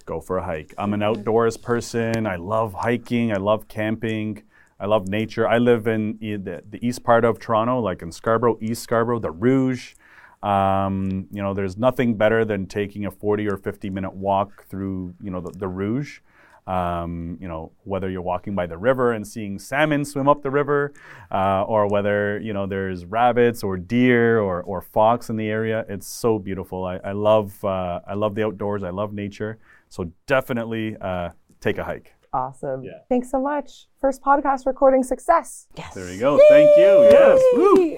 [0.05, 0.73] go for a hike.
[0.77, 2.27] I'm an outdoors person.
[2.27, 3.31] I love hiking.
[3.31, 4.43] I love camping.
[4.79, 5.47] I love nature.
[5.47, 9.31] I live in the, the east part of Toronto, like in Scarborough, East Scarborough, the
[9.31, 9.95] Rouge.
[10.43, 15.15] Um, you know, there's nothing better than taking a 40 or 50 minute walk through,
[15.21, 16.19] you know, the, the Rouge.
[16.67, 20.49] Um, you know, whether you're walking by the river and seeing salmon swim up the
[20.49, 20.93] river,
[21.31, 25.85] uh, or whether you know there's rabbits or deer or, or fox in the area,
[25.87, 26.83] it's so beautiful.
[26.83, 28.81] I, I love uh, I love the outdoors.
[28.81, 29.59] I love nature.
[29.89, 31.29] So definitely uh,
[31.61, 32.13] take a hike.
[32.33, 32.83] Awesome.
[32.83, 32.99] Yeah.
[33.07, 33.87] Thanks so much.
[34.01, 35.67] First podcast recording success.
[35.77, 35.93] Yes.
[35.93, 36.37] There you go.
[36.49, 37.07] Thank you.
[37.09, 37.41] Yes.
[37.53, 37.95] Woo.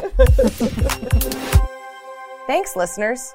[2.48, 3.34] Thanks, listeners.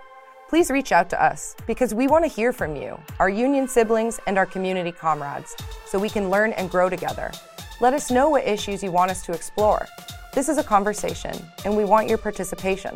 [0.48, 4.20] Please reach out to us because we want to hear from you, our union siblings,
[4.26, 7.32] and our community comrades, so we can learn and grow together.
[7.80, 9.86] Let us know what issues you want us to explore.
[10.34, 11.34] This is a conversation,
[11.64, 12.94] and we want your participation.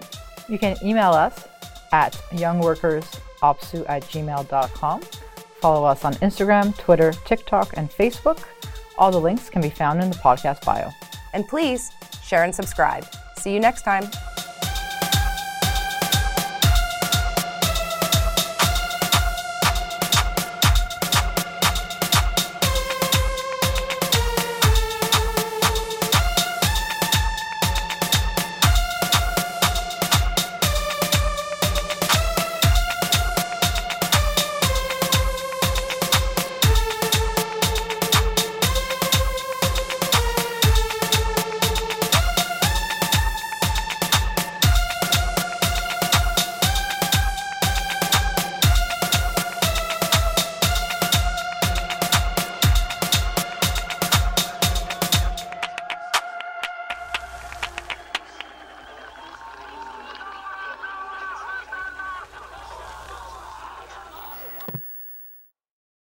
[0.49, 1.49] You can email us
[1.93, 5.01] at youngworkersopseu at gmail.com.
[5.67, 8.39] Follow us on Instagram, Twitter, TikTok, and Facebook.
[8.99, 10.91] All the links can be found in the podcast bio.
[11.35, 11.91] And please
[12.23, 13.05] share and subscribe.
[13.37, 14.05] See you next time.